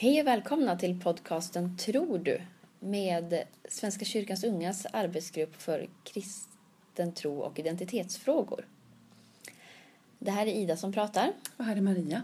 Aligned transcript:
Hej 0.00 0.20
och 0.20 0.26
välkomna 0.26 0.76
till 0.76 1.00
podcasten 1.00 1.76
Tror 1.76 2.18
du? 2.18 2.40
med 2.80 3.42
Svenska 3.68 4.04
kyrkans 4.04 4.44
ungas 4.44 4.86
arbetsgrupp 4.86 5.62
för 5.62 5.88
kristen 6.04 7.12
tro 7.14 7.38
och 7.38 7.58
identitetsfrågor. 7.58 8.66
Det 10.18 10.30
här 10.30 10.46
är 10.46 10.52
Ida 10.52 10.76
som 10.76 10.92
pratar. 10.92 11.32
Och 11.56 11.64
här 11.64 11.76
är 11.76 11.80
Maria. 11.80 12.22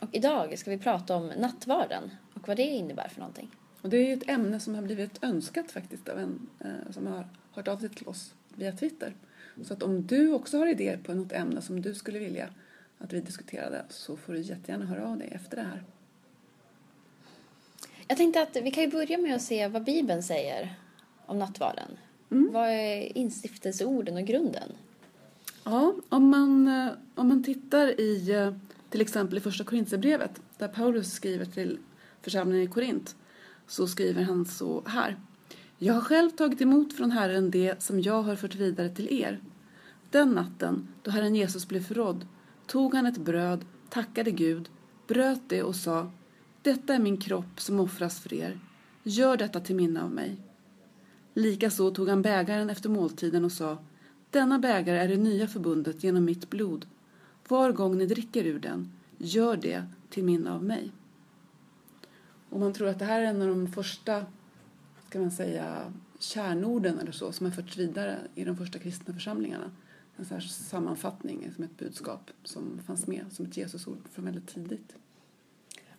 Och 0.00 0.08
idag 0.12 0.58
ska 0.58 0.70
vi 0.70 0.78
prata 0.78 1.16
om 1.16 1.26
nattvarden 1.26 2.10
och 2.34 2.48
vad 2.48 2.56
det 2.56 2.62
innebär 2.62 3.08
för 3.08 3.20
någonting. 3.20 3.50
Och 3.82 3.88
det 3.88 3.96
är 3.96 4.16
ett 4.16 4.28
ämne 4.28 4.60
som 4.60 4.74
har 4.74 4.82
blivit 4.82 5.24
önskat 5.24 5.72
faktiskt 5.72 6.08
av 6.08 6.18
en 6.18 6.48
eh, 6.60 6.92
som 6.92 7.06
har 7.06 7.28
hört 7.52 7.68
av 7.68 7.78
sig 7.78 7.88
till 7.88 8.08
oss 8.08 8.34
via 8.54 8.72
Twitter. 8.72 9.14
Så 9.62 9.74
att 9.74 9.82
om 9.82 10.06
du 10.06 10.32
också 10.32 10.58
har 10.58 10.66
idéer 10.66 10.96
på 10.96 11.14
något 11.14 11.32
ämne 11.32 11.62
som 11.62 11.82
du 11.82 11.94
skulle 11.94 12.18
vilja 12.18 12.48
att 12.98 13.12
vi 13.12 13.20
diskuterade 13.20 13.84
så 13.88 14.16
får 14.16 14.32
du 14.32 14.40
jättegärna 14.40 14.84
höra 14.84 15.08
av 15.08 15.18
dig 15.18 15.28
efter 15.32 15.56
det 15.56 15.62
här. 15.62 15.84
Jag 18.08 18.16
tänkte 18.16 18.42
att 18.42 18.56
vi 18.62 18.70
kan 18.70 18.84
ju 18.84 18.90
börja 18.90 19.18
med 19.18 19.34
att 19.34 19.42
se 19.42 19.68
vad 19.68 19.84
Bibeln 19.84 20.22
säger 20.22 20.74
om 21.26 21.38
nattvarden. 21.38 21.88
Mm. 22.30 22.52
Vad 22.52 22.68
är 22.68 23.18
instiftelseorden 23.18 24.16
och 24.16 24.24
grunden? 24.24 24.72
Ja, 25.64 25.94
om 26.08 26.28
man, 26.28 26.68
eh, 26.68 26.92
om 27.14 27.28
man 27.28 27.44
tittar 27.44 28.00
i 28.00 28.30
eh, 28.30 28.52
till 28.90 29.00
exempel 29.00 29.38
i 29.38 29.40
första 29.40 29.64
Korintierbrevet 29.64 30.40
där 30.58 30.68
Paulus 30.68 31.12
skriver 31.12 31.44
till 31.44 31.78
församlingen 32.22 32.68
i 32.68 32.72
Korint 32.72 33.16
så 33.66 33.86
skriver 33.86 34.22
han 34.22 34.46
så 34.46 34.82
här. 34.86 35.16
Jag 35.78 35.94
har 35.94 36.00
själv 36.00 36.30
tagit 36.30 36.60
emot 36.60 36.96
från 36.96 37.10
Herren 37.10 37.50
det 37.50 37.82
som 37.82 38.00
jag 38.00 38.22
har 38.22 38.36
fört 38.36 38.54
vidare 38.54 38.88
till 38.88 39.12
er. 39.22 39.40
Den 40.10 40.30
natten 40.30 40.88
då 41.02 41.10
Herren 41.10 41.34
Jesus 41.34 41.68
blev 41.68 41.84
förrådd 41.84 42.26
tog 42.66 42.94
han 42.94 43.06
ett 43.06 43.18
bröd, 43.18 43.64
tackade 43.88 44.30
Gud, 44.30 44.68
bröt 45.06 45.40
det 45.48 45.62
och 45.62 45.76
sa 45.76 46.10
detta 46.64 46.94
är 46.94 46.98
min 46.98 47.16
kropp 47.16 47.60
som 47.60 47.80
offras 47.80 48.20
för 48.20 48.34
er. 48.34 48.60
Gör 49.02 49.36
detta 49.36 49.60
till 49.60 49.76
minne 49.76 50.02
av 50.02 50.10
mig. 50.10 50.36
Likaså 51.34 51.90
tog 51.90 52.08
han 52.08 52.22
bägaren 52.22 52.70
efter 52.70 52.88
måltiden 52.88 53.44
och 53.44 53.52
sa 53.52 53.78
Denna 54.30 54.58
bägare 54.58 54.98
är 54.98 55.08
det 55.08 55.16
nya 55.16 55.48
förbundet 55.48 56.04
genom 56.04 56.24
mitt 56.24 56.50
blod. 56.50 56.86
Var 57.48 57.72
gång 57.72 57.98
ni 57.98 58.06
dricker 58.06 58.44
ur 58.44 58.58
den, 58.58 58.92
gör 59.18 59.56
det 59.56 59.84
till 60.10 60.24
minne 60.24 60.52
av 60.52 60.64
mig. 60.64 60.92
Och 62.50 62.60
man 62.60 62.72
tror 62.72 62.88
att 62.88 62.98
det 62.98 63.04
här 63.04 63.20
är 63.20 63.26
en 63.26 63.42
av 63.42 63.48
de 63.48 63.72
första, 63.72 64.26
ska 65.08 65.18
man 65.18 65.30
säga, 65.30 65.92
kärnorden 66.18 66.98
eller 66.98 67.12
så 67.12 67.32
som 67.32 67.46
har 67.46 67.52
förts 67.52 67.76
vidare 67.76 68.18
i 68.34 68.44
de 68.44 68.56
första 68.56 68.78
kristna 68.78 69.14
församlingarna. 69.14 69.70
En 70.16 70.24
sån 70.24 70.34
här 70.34 70.44
sammanfattning 70.46 71.52
som 71.54 71.64
ett 71.64 71.78
budskap 71.78 72.30
som 72.44 72.78
fanns 72.86 73.06
med 73.06 73.24
som 73.30 73.46
ett 73.46 73.56
Jesusord 73.56 73.98
från 74.12 74.24
väldigt 74.24 74.46
tidigt. 74.46 74.96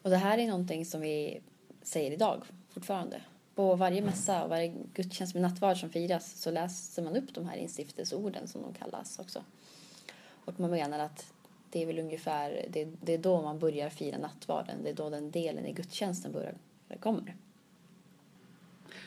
Och 0.06 0.11
det 0.11 0.17
här 0.17 0.38
är 0.38 0.48
någonting 0.48 0.86
som 0.86 1.02
vi 1.02 1.42
säger 1.81 2.11
idag 2.11 2.44
fortfarande. 2.70 3.22
På 3.56 3.75
varje 3.75 4.02
mässa 4.02 4.44
och 4.44 4.50
varje 4.50 4.73
gudstjänst 4.94 5.34
med 5.34 5.42
nattvard 5.42 5.78
som 5.78 5.89
firas 5.89 6.42
så 6.42 6.52
läser 6.52 7.03
man 7.03 7.16
upp 7.16 7.34
de 7.34 7.45
här 7.45 7.58
instiftelseorden 7.58 8.47
som 8.47 8.62
de 8.62 8.73
kallas 8.73 9.20
också. 9.20 9.44
Och 10.45 10.59
man 10.59 10.72
menar 10.72 11.00
att 11.00 11.34
det 11.70 11.81
är 11.81 11.86
väl 11.86 12.00
ungefär, 12.00 12.66
det, 12.70 12.88
det 13.02 13.14
är 13.14 13.17
då 13.17 13.42
man 13.42 13.59
börjar 13.59 13.89
fira 13.89 14.17
nattvarden. 14.17 14.84
Det 14.84 14.89
är 14.89 14.94
då 14.94 15.09
den 15.09 15.31
delen 15.31 15.66
i 15.66 15.73
gudstjänsten 15.73 16.31
börjar, 16.31 16.56
kommer. 17.00 17.36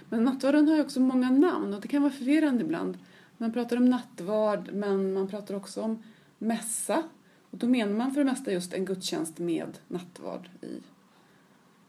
Men 0.09 0.25
nattvarden 0.25 0.69
har 0.69 0.77
ju 0.77 0.83
också 0.83 1.01
många 1.01 1.31
namn 1.31 1.75
och 1.75 1.81
det 1.81 1.89
kan 1.89 2.03
vara 2.03 2.13
förvirrande 2.13 2.65
ibland. 2.65 2.99
Man 3.37 3.53
pratar 3.53 3.77
om 3.77 3.85
nattvard 3.85 4.73
men 4.73 5.13
man 5.13 5.29
pratar 5.29 5.55
också 5.55 5.83
om 5.83 6.03
mässa. 6.39 7.03
Och 7.51 7.59
då 7.59 7.67
menar 7.67 7.93
man 7.93 8.13
för 8.13 8.21
det 8.21 8.31
mesta 8.31 8.53
just 8.53 8.75
en 8.75 8.85
gudstjänst 8.85 9.39
med 9.39 9.79
nattvard 9.89 10.49
i. 10.63 10.81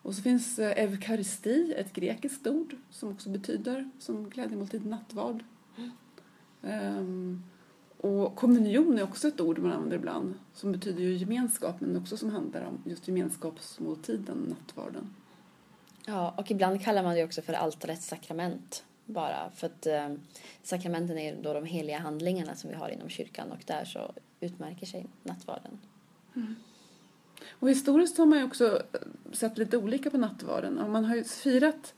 Och 0.09 0.15
så 0.15 0.21
finns 0.21 0.59
eh, 0.59 0.83
eukaristi, 0.83 1.73
ett 1.77 1.93
grekiskt 1.93 2.47
ord 2.47 2.75
som 2.89 3.11
också 3.11 3.29
betyder 3.29 3.89
som 3.99 4.29
glädjemåltid 4.29 4.85
nattvard. 4.85 5.43
Um, 6.61 7.43
och 7.97 8.35
kommunion 8.35 8.97
är 8.97 9.03
också 9.03 9.27
ett 9.27 9.41
ord 9.41 9.59
man 9.59 9.71
använder 9.71 9.97
ibland 9.97 10.33
som 10.53 10.71
betyder 10.71 11.03
ju 11.03 11.13
gemenskap 11.13 11.81
men 11.81 11.97
också 11.97 12.17
som 12.17 12.29
handlar 12.29 12.61
om 12.61 12.83
just 12.85 13.07
gemenskapsmåltiden, 13.07 14.55
nattvarden. 14.59 15.15
Ja, 16.05 16.33
och 16.37 16.51
ibland 16.51 16.83
kallar 16.83 17.03
man 17.03 17.15
det 17.15 17.23
också 17.23 17.41
för 17.41 17.53
altarets 17.53 18.07
sakrament 18.07 18.85
bara 19.05 19.51
för 19.55 19.67
att 19.67 19.85
eh, 19.85 20.09
sakramenten 20.63 21.17
är 21.17 21.35
då 21.41 21.53
de 21.53 21.65
heliga 21.65 21.99
handlingarna 21.99 22.55
som 22.55 22.69
vi 22.69 22.75
har 22.75 22.89
inom 22.89 23.09
kyrkan 23.09 23.51
och 23.51 23.63
där 23.65 23.85
så 23.85 24.13
utmärker 24.39 24.85
sig 24.85 25.07
nattvarden. 25.23 25.79
Mm. 26.35 26.55
Och 27.49 27.69
historiskt 27.69 28.17
har 28.17 28.25
man 28.25 28.39
ju 28.39 28.45
också 28.45 28.81
eh, 28.93 28.99
sett 29.31 29.57
lite 29.57 29.77
olika 29.77 30.09
på 30.09 30.17
nattvarden. 30.17 30.77
Och 30.77 30.89
man 30.89 31.05
har 31.05 31.15
ju 31.15 31.23
firat 31.23 31.93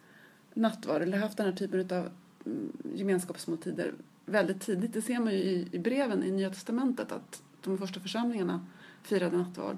nattvard 0.53 1.01
eller 1.01 1.17
haft 1.17 1.37
den 1.37 1.45
här 1.45 1.53
typen 1.53 1.79
av 1.79 2.09
mm, 2.45 2.71
gemenskapsmåltider 2.95 3.93
väldigt 4.25 4.61
tidigt. 4.61 4.93
Det 4.93 5.01
ser 5.01 5.19
man 5.19 5.33
ju 5.33 5.39
i, 5.39 5.67
i 5.71 5.79
breven 5.79 6.23
i 6.23 6.31
Nya 6.31 6.49
Testamentet 6.49 7.11
att 7.11 7.43
de 7.61 7.77
första 7.77 7.99
församlingarna 7.99 8.65
firade 9.03 9.37
nattvard. 9.37 9.77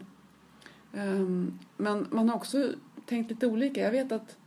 Um, 0.94 1.60
men 1.78 2.08
man 2.12 2.30
har 2.30 2.36
också 2.36 2.74
tänkt 3.06 3.32
lite 3.32 3.48
olika. 3.48 3.82
Jag 3.82 3.92
vet 3.92 4.12
att 4.12 4.38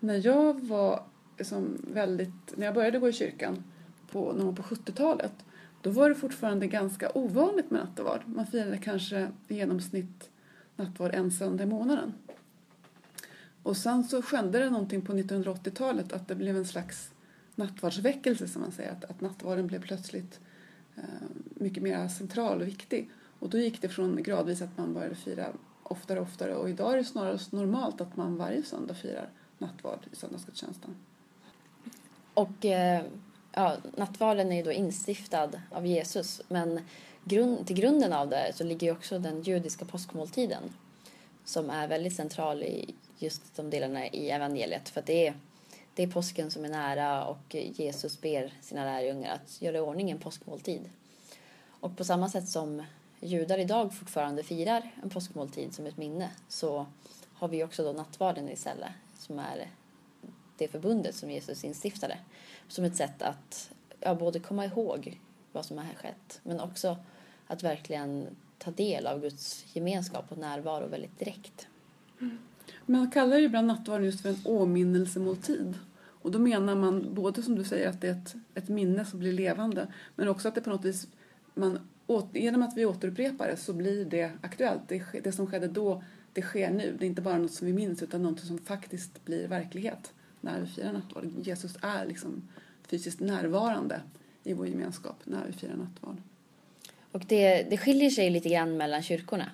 när 0.00 0.26
jag 0.26 0.64
var 0.64 1.04
liksom 1.38 1.78
väldigt, 1.92 2.56
när 2.56 2.66
jag 2.66 2.74
började 2.74 2.98
gå 2.98 3.08
i 3.08 3.12
kyrkan 3.12 3.64
på, 4.10 4.32
någon 4.32 4.46
gång 4.46 4.56
på 4.56 4.62
70-talet 4.62 5.32
då 5.84 5.90
var 5.90 6.08
det 6.08 6.14
fortfarande 6.14 6.66
ganska 6.66 7.10
ovanligt 7.14 7.70
med 7.70 7.80
nattvard. 7.80 8.20
Man 8.26 8.46
firade 8.46 8.78
kanske 8.78 9.28
i 9.48 9.54
genomsnitt 9.54 10.30
nattvard 10.76 11.14
en 11.14 11.30
söndag 11.30 11.64
i 11.64 11.66
månaden. 11.66 12.14
Och 13.62 13.76
sen 13.76 14.04
så 14.04 14.22
skedde 14.22 14.58
det 14.58 14.70
någonting 14.70 15.02
på 15.02 15.12
1980-talet 15.12 16.12
att 16.12 16.28
det 16.28 16.34
blev 16.34 16.56
en 16.56 16.66
slags 16.66 17.10
nattvardsväckelse 17.54 18.48
som 18.48 18.62
man 18.62 18.72
säger. 18.72 18.92
Att, 18.92 19.04
att 19.04 19.20
nattvarden 19.20 19.66
blev 19.66 19.82
plötsligt 19.82 20.40
eh, 20.96 21.02
mycket 21.54 21.82
mer 21.82 22.08
central 22.08 22.60
och 22.60 22.68
viktig. 22.68 23.10
Och 23.38 23.50
då 23.50 23.58
gick 23.58 23.82
det 23.82 23.88
från 23.88 24.22
gradvis 24.22 24.62
att 24.62 24.78
man 24.78 24.94
började 24.94 25.14
fira 25.14 25.46
oftare 25.82 26.20
och 26.20 26.26
oftare 26.26 26.54
och 26.54 26.70
idag 26.70 26.92
är 26.92 26.96
det 26.96 27.04
snarare 27.04 27.38
normalt 27.50 28.00
att 28.00 28.16
man 28.16 28.36
varje 28.36 28.62
söndag 28.62 28.94
firar 28.94 29.30
nattvard 29.58 29.98
i 30.12 30.16
söndagsgudstjänsten. 30.16 30.96
Och 32.34 32.64
eh, 32.64 33.04
ja, 33.52 33.76
nattvarden 33.96 34.52
är 34.52 34.56
ju 34.56 34.62
då 34.62 34.72
instiftad 34.72 35.50
av 35.70 35.86
Jesus 35.86 36.42
men 36.48 36.80
grund, 37.24 37.66
till 37.66 37.76
grunden 37.76 38.12
av 38.12 38.28
det 38.28 38.52
så 38.54 38.64
ligger 38.64 38.86
ju 38.86 38.92
också 38.92 39.18
den 39.18 39.42
judiska 39.42 39.84
påskmåltiden 39.84 40.62
som 41.44 41.70
är 41.70 41.88
väldigt 41.88 42.16
central 42.16 42.62
i 42.62 42.94
just 43.18 43.56
de 43.56 43.70
delarna 43.70 44.06
i 44.06 44.30
evangeliet 44.30 44.88
för 44.88 45.00
att 45.00 45.06
det 45.06 45.26
är, 45.26 45.34
det 45.94 46.02
är 46.02 46.06
påsken 46.06 46.50
som 46.50 46.64
är 46.64 46.68
nära 46.68 47.24
och 47.24 47.54
Jesus 47.54 48.20
ber 48.20 48.52
sina 48.60 48.84
lärjungar 48.84 49.34
att 49.34 49.62
göra 49.62 49.76
i 49.76 49.80
ordning 49.80 50.10
en 50.10 50.18
påskmåltid. 50.18 50.90
Och 51.66 51.96
på 51.96 52.04
samma 52.04 52.28
sätt 52.28 52.48
som 52.48 52.82
judar 53.20 53.58
idag 53.58 53.94
fortfarande 53.94 54.42
firar 54.42 54.90
en 55.02 55.10
påskmåltid 55.10 55.74
som 55.74 55.86
ett 55.86 55.96
minne 55.96 56.30
så 56.48 56.86
har 57.34 57.48
vi 57.48 57.64
också 57.64 57.84
då 57.84 57.92
nattvarden 57.92 58.48
istället 58.48 58.92
som 59.18 59.38
är 59.38 59.68
det 60.58 60.68
förbundet 60.68 61.14
som 61.14 61.30
Jesus 61.30 61.64
instiftade 61.64 62.18
som 62.68 62.84
ett 62.84 62.96
sätt 62.96 63.22
att 63.22 63.70
ja, 64.00 64.14
både 64.14 64.40
komma 64.40 64.64
ihåg 64.64 65.20
vad 65.52 65.64
som 65.64 65.78
har 65.78 65.84
skett 65.84 66.40
men 66.42 66.60
också 66.60 66.96
att 67.46 67.62
verkligen 67.62 68.26
ta 68.58 68.70
del 68.70 69.06
av 69.06 69.20
Guds 69.20 69.64
gemenskap 69.72 70.24
och 70.28 70.38
närvaro 70.38 70.88
väldigt 70.88 71.18
direkt. 71.18 71.66
Mm. 72.20 72.38
Man 72.86 73.10
kallar 73.10 73.38
ju 73.38 73.44
ibland 73.44 73.66
nattvarden 73.66 74.06
just 74.06 74.20
för 74.20 74.28
en 74.28 74.40
åminnelsemåltid. 74.44 75.78
Och 76.24 76.30
då 76.30 76.38
menar 76.38 76.74
man 76.74 77.14
både 77.14 77.42
som 77.42 77.54
du 77.54 77.64
säger 77.64 77.88
att 77.88 78.00
det 78.00 78.08
är 78.08 78.12
ett, 78.12 78.34
ett 78.54 78.68
minne 78.68 79.04
som 79.04 79.18
blir 79.18 79.32
levande 79.32 79.92
men 80.16 80.28
också 80.28 80.48
att 80.48 80.54
det 80.54 80.60
på 80.60 80.70
något 80.70 80.84
vis, 80.84 81.08
man, 81.54 81.78
genom 82.32 82.62
att 82.62 82.76
vi 82.76 82.86
återupprepar 82.86 83.46
det 83.46 83.56
så 83.56 83.72
blir 83.72 84.04
det 84.04 84.32
aktuellt. 84.40 84.82
Det, 84.88 85.04
det 85.24 85.32
som 85.32 85.46
skedde 85.46 85.68
då, 85.68 86.02
det 86.32 86.42
sker 86.42 86.70
nu. 86.70 86.96
Det 86.98 87.04
är 87.04 87.08
inte 87.08 87.22
bara 87.22 87.38
något 87.38 87.52
som 87.52 87.66
vi 87.66 87.72
minns 87.72 88.02
utan 88.02 88.22
något 88.22 88.40
som 88.40 88.58
faktiskt 88.58 89.24
blir 89.24 89.48
verklighet 89.48 90.12
när 90.40 90.60
vi 90.60 90.66
firar 90.66 90.92
nattvard. 90.92 91.24
Jesus 91.42 91.76
är 91.82 92.06
liksom 92.06 92.48
fysiskt 92.86 93.20
närvarande 93.20 94.00
i 94.44 94.54
vår 94.54 94.66
gemenskap 94.66 95.16
när 95.24 95.46
vi 95.46 95.52
firar 95.52 95.76
nattvard. 95.76 96.16
Och 97.14 97.22
det, 97.26 97.62
det 97.70 97.76
skiljer 97.76 98.10
sig 98.10 98.30
lite 98.30 98.48
grann 98.48 98.76
mellan 98.76 99.02
kyrkorna 99.02 99.50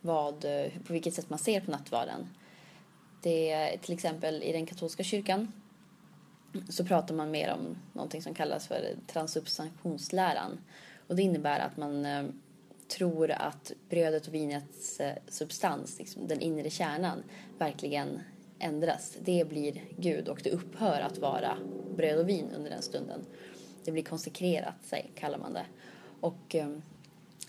vad, 0.00 0.40
på 0.86 0.92
vilket 0.92 1.14
sätt 1.14 1.30
man 1.30 1.38
ser 1.38 1.60
på 1.60 1.70
nattvarden. 1.70 2.28
Det 3.22 3.78
till 3.82 3.94
exempel 3.94 4.42
i 4.42 4.52
den 4.52 4.66
katolska 4.66 5.02
kyrkan 5.02 5.52
så 6.68 6.84
pratar 6.84 7.14
man 7.14 7.30
mer 7.30 7.52
om 7.52 7.76
någonting 7.92 8.22
som 8.22 8.34
kallas 8.34 8.66
för 8.66 8.94
transubstantionsläran. 9.06 10.58
Och 11.06 11.16
det 11.16 11.22
innebär 11.22 11.60
att 11.60 11.76
man 11.76 12.04
eh, 12.06 12.24
tror 12.88 13.30
att 13.30 13.72
brödet 13.88 14.26
och 14.26 14.34
vinets 14.34 15.00
eh, 15.00 15.16
substans, 15.28 15.98
liksom 15.98 16.28
den 16.28 16.40
inre 16.40 16.70
kärnan, 16.70 17.22
verkligen 17.58 18.20
ändras. 18.58 19.16
Det 19.24 19.48
blir 19.48 19.82
Gud 19.96 20.28
och 20.28 20.40
det 20.44 20.50
upphör 20.50 21.00
att 21.00 21.18
vara 21.18 21.58
bröd 21.96 22.18
och 22.18 22.28
vin 22.28 22.50
under 22.56 22.70
den 22.70 22.82
stunden. 22.82 23.20
Det 23.84 23.92
blir 23.92 24.02
konsekrerat, 24.02 24.84
sig, 24.84 25.10
kallar 25.14 25.38
man 25.38 25.52
det. 25.52 25.66
Och 26.22 26.54
eh, 26.54 26.68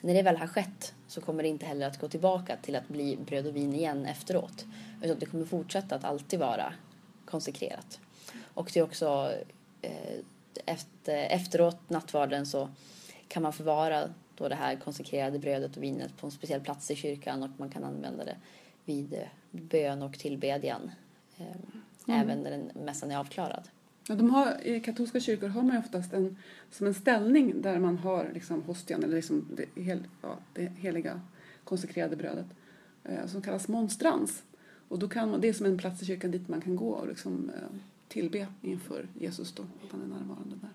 när 0.01 0.13
det 0.13 0.21
väl 0.21 0.37
har 0.37 0.47
skett 0.47 0.93
så 1.07 1.21
kommer 1.21 1.43
det 1.43 1.49
inte 1.49 1.65
heller 1.65 1.87
att 1.87 1.99
gå 1.99 2.07
tillbaka 2.07 2.57
till 2.61 2.75
att 2.75 2.87
bli 2.87 3.17
bröd 3.17 3.47
och 3.47 3.55
vin 3.55 3.73
igen 3.73 4.05
efteråt. 4.05 4.65
Utan 5.03 5.19
det 5.19 5.25
kommer 5.25 5.45
fortsätta 5.45 5.95
att 5.95 6.03
alltid 6.03 6.39
vara 6.39 6.73
konsekrerat. 7.25 7.99
Och 8.53 8.69
det 8.73 8.79
är 8.79 8.83
också 8.83 9.33
eh, 9.81 10.19
efter, 10.65 11.15
efteråt 11.15 11.89
nattvarden 11.89 12.45
så 12.45 12.69
kan 13.27 13.43
man 13.43 13.53
förvara 13.53 14.09
då 14.35 14.47
det 14.47 14.55
här 14.55 14.75
konsekrerade 14.75 15.39
brödet 15.39 15.77
och 15.77 15.83
vinet 15.83 16.17
på 16.17 16.27
en 16.27 16.31
speciell 16.31 16.61
plats 16.61 16.91
i 16.91 16.95
kyrkan 16.95 17.43
och 17.43 17.49
man 17.57 17.69
kan 17.69 17.83
använda 17.83 18.25
det 18.25 18.35
vid 18.85 19.13
eh, 19.13 19.19
bön 19.51 20.01
och 20.01 20.19
tillbedjan. 20.19 20.91
Eh, 21.37 21.45
mm. 21.45 22.21
Även 22.21 22.39
när 22.39 22.51
den 22.51 22.71
mässan 22.85 23.11
är 23.11 23.17
avklarad. 23.17 23.69
Ja, 24.07 24.15
de 24.15 24.29
har, 24.29 24.67
I 24.67 24.79
katolska 24.79 25.19
kyrkor 25.19 25.47
har 25.47 25.63
man 25.63 25.77
oftast 25.77 26.13
en, 26.13 26.37
som 26.71 26.87
en 26.87 26.93
ställning 26.93 27.61
där 27.61 27.79
man 27.79 27.97
har 27.97 28.31
liksom 28.33 28.61
hostian, 28.61 29.03
eller 29.03 29.15
liksom 29.15 29.45
det, 29.55 29.81
hel, 29.81 30.03
ja, 30.21 30.37
det 30.53 30.65
heliga 30.65 31.21
konsekrerade 31.63 32.15
brödet, 32.15 32.45
eh, 33.03 33.25
som 33.27 33.41
kallas 33.41 33.67
monstrans. 33.67 34.43
Och 34.87 34.99
då 34.99 35.09
kan 35.09 35.31
man, 35.31 35.41
det 35.41 35.49
är 35.49 35.53
som 35.53 35.65
en 35.65 35.77
plats 35.77 36.01
i 36.01 36.05
kyrkan 36.05 36.31
dit 36.31 36.47
man 36.47 36.61
kan 36.61 36.75
gå 36.75 36.89
och 36.89 37.07
liksom, 37.07 37.51
eh, 37.55 37.77
tillbe 38.07 38.47
inför 38.61 39.07
Jesus 39.19 39.51
då, 39.51 39.63
att 39.63 39.91
han 39.91 40.01
är 40.01 40.07
närvarande 40.07 40.55
där. 40.61 40.69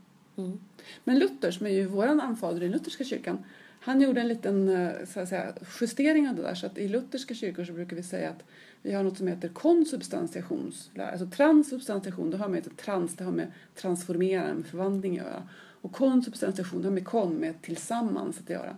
Mm. 0.44 0.58
Men 1.04 1.18
Luther, 1.18 1.50
som 1.50 1.66
är 1.66 1.70
ju 1.70 1.86
vår 1.86 2.06
anfader 2.06 2.62
i 2.62 2.68
lutherska 2.68 3.04
kyrkan, 3.04 3.38
han 3.80 4.00
gjorde 4.00 4.20
en 4.20 4.28
liten 4.28 4.68
eh, 4.68 4.90
så 5.06 5.20
att 5.20 5.28
säga, 5.28 5.54
justering 5.80 6.28
av 6.28 6.36
det 6.36 6.42
där. 6.42 6.54
Så 6.54 6.66
att 6.66 6.78
i 6.78 6.88
lutherska 6.88 7.34
kyrkor 7.34 7.64
så 7.64 7.72
brukar 7.72 7.96
vi 7.96 8.02
säga 8.02 8.30
att 8.30 8.44
vi 8.82 8.92
har 8.92 9.02
något 9.02 9.18
som 9.18 9.26
heter 9.26 9.48
konsubstantiationslära. 9.48 11.10
Alltså 11.10 11.26
transsubstantiation, 11.26 12.30
då 12.30 12.36
har 12.36 12.48
man 12.48 12.62
trans, 12.62 13.16
det 13.16 13.24
har 13.24 13.32
med 13.32 13.52
transformera, 13.74 14.54
med 14.54 14.66
förvandling 14.66 15.18
att 15.18 15.26
göra. 15.26 15.48
Och 15.80 15.92
konsubstantiation 15.92 16.84
har 16.84 16.90
med 16.90 17.04
kon, 17.04 17.34
med 17.34 17.62
tillsammans 17.62 18.40
att 18.40 18.50
göra. 18.50 18.76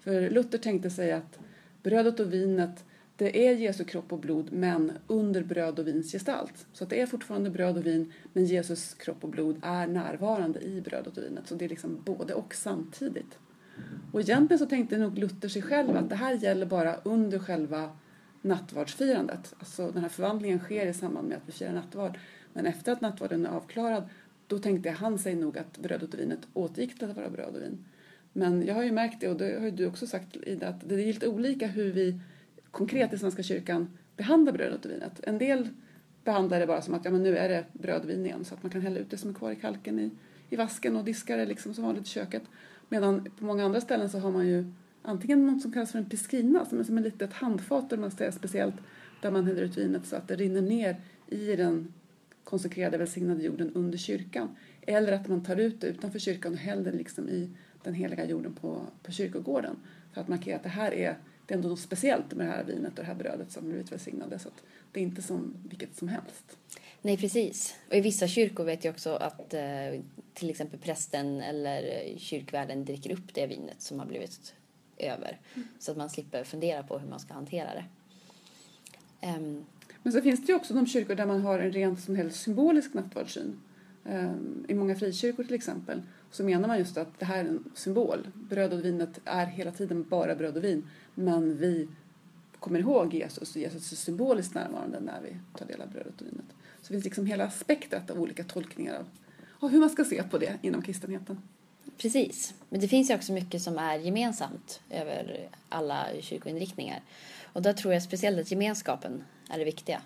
För 0.00 0.30
Luther 0.30 0.58
tänkte 0.58 0.90
sig 0.90 1.12
att 1.12 1.38
brödet 1.82 2.20
och 2.20 2.32
vinet 2.32 2.84
det 3.18 3.48
är 3.48 3.54
Jesu 3.54 3.84
kropp 3.84 4.12
och 4.12 4.18
blod 4.18 4.52
men 4.52 4.92
under 5.06 5.42
bröd 5.42 5.78
och 5.78 5.86
vins 5.86 6.12
gestalt. 6.12 6.66
Så 6.72 6.84
att 6.84 6.90
det 6.90 7.00
är 7.00 7.06
fortfarande 7.06 7.50
bröd 7.50 7.76
och 7.76 7.86
vin 7.86 8.12
men 8.32 8.44
Jesus 8.44 8.94
kropp 8.94 9.24
och 9.24 9.30
blod 9.30 9.56
är 9.62 9.86
närvarande 9.86 10.60
i 10.60 10.80
brödet 10.80 11.16
och 11.16 11.24
vinet. 11.24 11.48
Så 11.48 11.54
det 11.54 11.64
är 11.64 11.68
liksom 11.68 12.02
både 12.04 12.34
och 12.34 12.54
samtidigt. 12.54 13.38
Och 14.12 14.20
egentligen 14.20 14.58
så 14.58 14.66
tänkte 14.66 14.98
nog 14.98 15.18
Luther 15.18 15.48
sig 15.48 15.62
själv 15.62 15.96
att 15.96 16.08
det 16.08 16.14
här 16.14 16.34
gäller 16.34 16.66
bara 16.66 16.94
under 16.94 17.38
själva 17.38 17.90
nattvardsfirandet. 18.48 19.54
Alltså 19.58 19.90
den 19.90 20.02
här 20.02 20.08
förvandlingen 20.08 20.58
sker 20.58 20.86
i 20.86 20.94
samband 20.94 21.28
med 21.28 21.36
att 21.36 21.42
vi 21.46 21.52
firar 21.52 21.72
nattvard. 21.72 22.18
Men 22.52 22.66
efter 22.66 22.92
att 22.92 23.00
nattvarden 23.00 23.46
är 23.46 23.50
avklarad 23.50 24.08
då 24.46 24.58
tänkte 24.58 24.90
han 24.90 25.18
sig 25.18 25.34
nog 25.34 25.58
att 25.58 25.78
brödet 25.78 26.14
och 26.14 26.20
vinet 26.20 26.40
återgick 26.52 26.98
till 26.98 27.10
att 27.10 27.16
vara 27.16 27.30
bröd 27.30 27.54
och 27.56 27.62
vin. 27.62 27.84
Men 28.32 28.66
jag 28.66 28.74
har 28.74 28.82
ju 28.82 28.92
märkt 28.92 29.20
det 29.20 29.28
och 29.28 29.36
det 29.36 29.58
har 29.58 29.64
ju 29.64 29.70
du 29.70 29.86
också 29.86 30.06
sagt 30.06 30.36
Ida 30.36 30.68
att 30.68 30.88
det 30.88 30.94
är 30.94 31.06
lite 31.06 31.28
olika 31.28 31.66
hur 31.66 31.92
vi 31.92 32.20
konkret 32.70 33.12
i 33.12 33.18
Svenska 33.18 33.42
kyrkan 33.42 33.98
behandlar 34.16 34.52
brödet 34.52 34.84
och 34.84 34.90
vinet. 34.90 35.20
En 35.22 35.38
del 35.38 35.68
behandlar 36.24 36.60
det 36.60 36.66
bara 36.66 36.82
som 36.82 36.94
att 36.94 37.04
ja, 37.04 37.10
men 37.10 37.22
nu 37.22 37.36
är 37.36 37.48
det 37.48 37.64
bröd 37.72 38.02
och 38.02 38.10
vin 38.10 38.26
igen 38.26 38.44
så 38.44 38.54
att 38.54 38.62
man 38.62 38.72
kan 38.72 38.80
hälla 38.80 38.98
ut 38.98 39.10
det 39.10 39.16
som 39.16 39.30
är 39.30 39.34
kvar 39.34 39.50
i 39.50 39.56
kalken 39.56 39.98
i, 39.98 40.10
i 40.50 40.56
vasken 40.56 40.96
och 40.96 41.04
diska 41.04 41.36
det 41.36 41.46
liksom 41.46 41.74
som 41.74 41.84
vanligt 41.84 42.06
i 42.06 42.08
köket. 42.08 42.42
Medan 42.88 43.28
på 43.38 43.44
många 43.44 43.64
andra 43.64 43.80
ställen 43.80 44.10
så 44.10 44.18
har 44.18 44.30
man 44.30 44.46
ju 44.46 44.72
antingen 45.02 45.46
något 45.46 45.62
som 45.62 45.72
kallas 45.72 45.92
för 45.92 45.98
en 45.98 46.08
piscina, 46.08 46.64
som 46.64 46.78
är 46.80 46.84
som 46.84 46.98
ett 46.98 47.04
litet 47.04 47.32
handfat 47.32 47.92
eller 47.92 48.00
man 48.00 48.10
säger 48.10 48.30
speciellt 48.30 48.74
där 49.22 49.30
man 49.30 49.46
häller 49.46 49.62
ut 49.62 49.76
vinet 49.76 50.06
så 50.06 50.16
att 50.16 50.28
det 50.28 50.36
rinner 50.36 50.62
ner 50.62 50.96
i 51.26 51.56
den 51.56 51.92
konsekrerade 52.44 52.98
välsignade 52.98 53.42
jorden 53.42 53.72
under 53.74 53.98
kyrkan. 53.98 54.56
Eller 54.80 55.12
att 55.12 55.28
man 55.28 55.44
tar 55.44 55.56
ut 55.56 55.80
det 55.80 55.86
utanför 55.86 56.18
kyrkan 56.18 56.52
och 56.52 56.58
häller 56.58 56.92
liksom 56.92 57.28
i 57.28 57.50
den 57.82 57.94
heliga 57.94 58.24
jorden 58.24 58.54
på, 58.54 58.82
på 59.02 59.12
kyrkogården 59.12 59.76
för 60.12 60.20
att 60.20 60.28
markera 60.28 60.56
att 60.56 60.62
det 60.62 60.68
här 60.68 60.94
är 60.94 61.18
det 61.46 61.54
är 61.54 61.56
ändå 61.56 61.68
något 61.68 61.80
speciellt 61.80 62.34
med 62.34 62.46
det 62.46 62.52
här 62.52 62.64
vinet 62.64 62.90
och 62.90 63.04
det 63.04 63.06
här 63.06 63.14
brödet 63.14 63.52
som 63.52 63.68
blivit 63.68 63.92
välsignade. 63.92 64.38
Så 64.38 64.48
att 64.48 64.62
det 64.92 65.00
är 65.00 65.04
inte 65.04 65.22
som 65.22 65.54
vilket 65.68 65.96
som 65.96 66.08
helst. 66.08 66.58
Nej, 67.02 67.16
precis. 67.16 67.76
Och 67.88 67.94
i 67.94 68.00
vissa 68.00 68.28
kyrkor 68.28 68.64
vet 68.64 68.84
jag 68.84 68.92
också 68.92 69.10
att 69.10 69.54
eh, 69.54 70.00
till 70.34 70.50
exempel 70.50 70.80
prästen 70.80 71.40
eller 71.40 72.02
kyrkvärden 72.18 72.84
dricker 72.84 73.12
upp 73.12 73.34
det 73.34 73.46
vinet 73.46 73.82
som 73.82 73.98
har 73.98 74.06
blivit 74.06 74.54
över. 75.00 75.40
Mm. 75.54 75.68
Så 75.78 75.90
att 75.90 75.96
man 75.96 76.10
slipper 76.10 76.44
fundera 76.44 76.82
på 76.82 76.98
hur 76.98 77.08
man 77.08 77.20
ska 77.20 77.34
hantera 77.34 77.68
det. 77.74 77.84
Um, 79.26 79.64
Men 80.02 80.12
så 80.12 80.22
finns 80.22 80.46
det 80.46 80.52
ju 80.52 80.56
också 80.56 80.74
de 80.74 80.86
kyrkor 80.86 81.14
där 81.14 81.26
man 81.26 81.40
har 81.40 81.58
en 81.58 81.72
rent 81.72 82.00
som 82.00 82.16
helst 82.16 82.40
symbolisk 82.40 82.94
nattvardssyn. 82.94 83.60
Um, 84.04 84.64
I 84.68 84.74
många 84.74 84.96
frikyrkor 84.96 85.44
till 85.44 85.54
exempel 85.54 86.02
så 86.30 86.44
menar 86.44 86.68
man 86.68 86.78
just 86.78 86.96
att 86.96 87.18
det 87.18 87.24
här 87.24 87.44
är 87.44 87.48
en 87.48 87.64
symbol. 87.74 88.28
Bröd 88.34 88.72
och 88.72 88.84
vinet 88.84 89.20
är 89.24 89.46
hela 89.46 89.70
tiden 89.70 90.08
bara 90.08 90.34
bröd 90.34 90.56
och 90.56 90.64
vin. 90.64 90.90
Men 91.14 91.56
vi 91.56 91.88
kommer 92.58 92.80
ihåg 92.80 93.14
Jesus 93.14 93.50
och 93.50 93.60
Jesus 93.60 93.92
är 93.92 93.96
symboliskt 93.96 94.54
närvarande 94.54 95.00
när 95.00 95.20
vi 95.22 95.58
tar 95.58 95.66
del 95.66 95.80
av 95.80 95.90
brödet 95.90 96.20
och 96.20 96.26
vinet. 96.26 96.46
Så 96.80 96.82
det 96.82 96.88
finns 96.88 97.04
liksom 97.04 97.26
hela 97.26 97.50
spektrat 97.50 98.10
av 98.10 98.20
olika 98.20 98.44
tolkningar 98.44 98.94
av, 98.98 99.06
av 99.58 99.70
hur 99.70 99.80
man 99.80 99.90
ska 99.90 100.04
se 100.04 100.22
på 100.22 100.38
det 100.38 100.58
inom 100.62 100.82
kristenheten. 100.82 101.42
Precis. 101.96 102.54
Men 102.68 102.80
det 102.80 102.88
finns 102.88 103.10
ju 103.10 103.14
också 103.14 103.32
mycket 103.32 103.62
som 103.62 103.78
är 103.78 103.98
gemensamt 103.98 104.80
över 104.90 105.48
alla 105.68 106.06
kyrkoinriktningar. 106.20 107.02
Och 107.52 107.62
där 107.62 107.72
tror 107.72 107.92
jag 107.92 108.02
speciellt 108.02 108.40
att 108.40 108.50
gemenskapen 108.50 109.24
är 109.50 109.58
det 109.58 109.64
viktiga. 109.64 110.00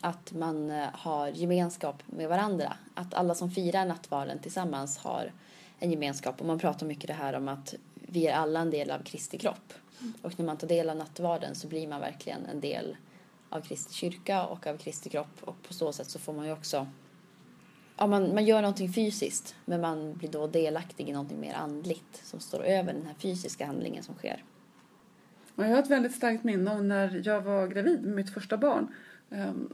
Att 0.00 0.32
man 0.32 0.70
eh, 0.70 0.88
har 0.92 1.28
gemenskap 1.28 2.02
med 2.06 2.28
varandra. 2.28 2.76
Att 2.94 3.14
alla 3.14 3.34
som 3.34 3.50
firar 3.50 3.86
nattvarden 3.86 4.38
tillsammans 4.38 4.98
har 4.98 5.32
en 5.78 5.90
gemenskap. 5.90 6.40
Och 6.40 6.46
man 6.46 6.58
pratar 6.58 6.86
mycket 6.86 7.06
det 7.06 7.14
här 7.14 7.34
om 7.34 7.48
att 7.48 7.74
vi 7.94 8.26
är 8.26 8.34
alla 8.34 8.60
en 8.60 8.70
del 8.70 8.90
av 8.90 8.98
Kristi 8.98 9.38
kropp. 9.38 9.72
Och 10.22 10.38
när 10.38 10.46
man 10.46 10.56
tar 10.56 10.68
del 10.68 10.90
av 10.90 10.96
nattvarden 10.96 11.54
så 11.54 11.68
blir 11.68 11.88
man 11.88 12.00
verkligen 12.00 12.46
en 12.46 12.60
del 12.60 12.96
av 13.48 13.60
Kristi 13.60 13.94
kyrka 13.94 14.46
och 14.46 14.66
av 14.66 14.76
Kristi 14.76 15.10
kropp. 15.10 15.40
Och 15.40 15.62
på 15.62 15.74
så 15.74 15.92
sätt 15.92 16.10
så 16.10 16.18
får 16.18 16.32
man 16.32 16.46
ju 16.46 16.52
också 16.52 16.86
ja, 17.96 18.06
man, 18.06 18.34
man 18.34 18.44
gör 18.44 18.60
någonting 18.62 18.92
fysiskt 18.92 19.54
men 19.64 19.80
man 19.80 20.14
blir 20.14 20.30
då 20.30 20.46
delaktig 20.46 21.08
i 21.08 21.12
någonting 21.12 21.40
mer 21.40 21.54
andligt 21.54 22.20
som 22.24 22.40
står 22.40 22.64
över 22.64 22.92
den 22.92 23.06
här 23.06 23.14
fysiska 23.14 23.66
handlingen 23.66 24.02
som 24.02 24.14
sker. 24.14 24.44
Jag 25.56 25.64
har 25.64 25.78
ett 25.78 25.90
väldigt 25.90 26.14
starkt 26.14 26.44
minne 26.44 26.72
av 26.72 26.84
när 26.84 27.22
jag 27.24 27.40
var 27.40 27.66
gravid 27.66 28.02
med 28.02 28.14
mitt 28.14 28.34
första 28.34 28.56
barn 28.56 28.94
ehm, 29.30 29.68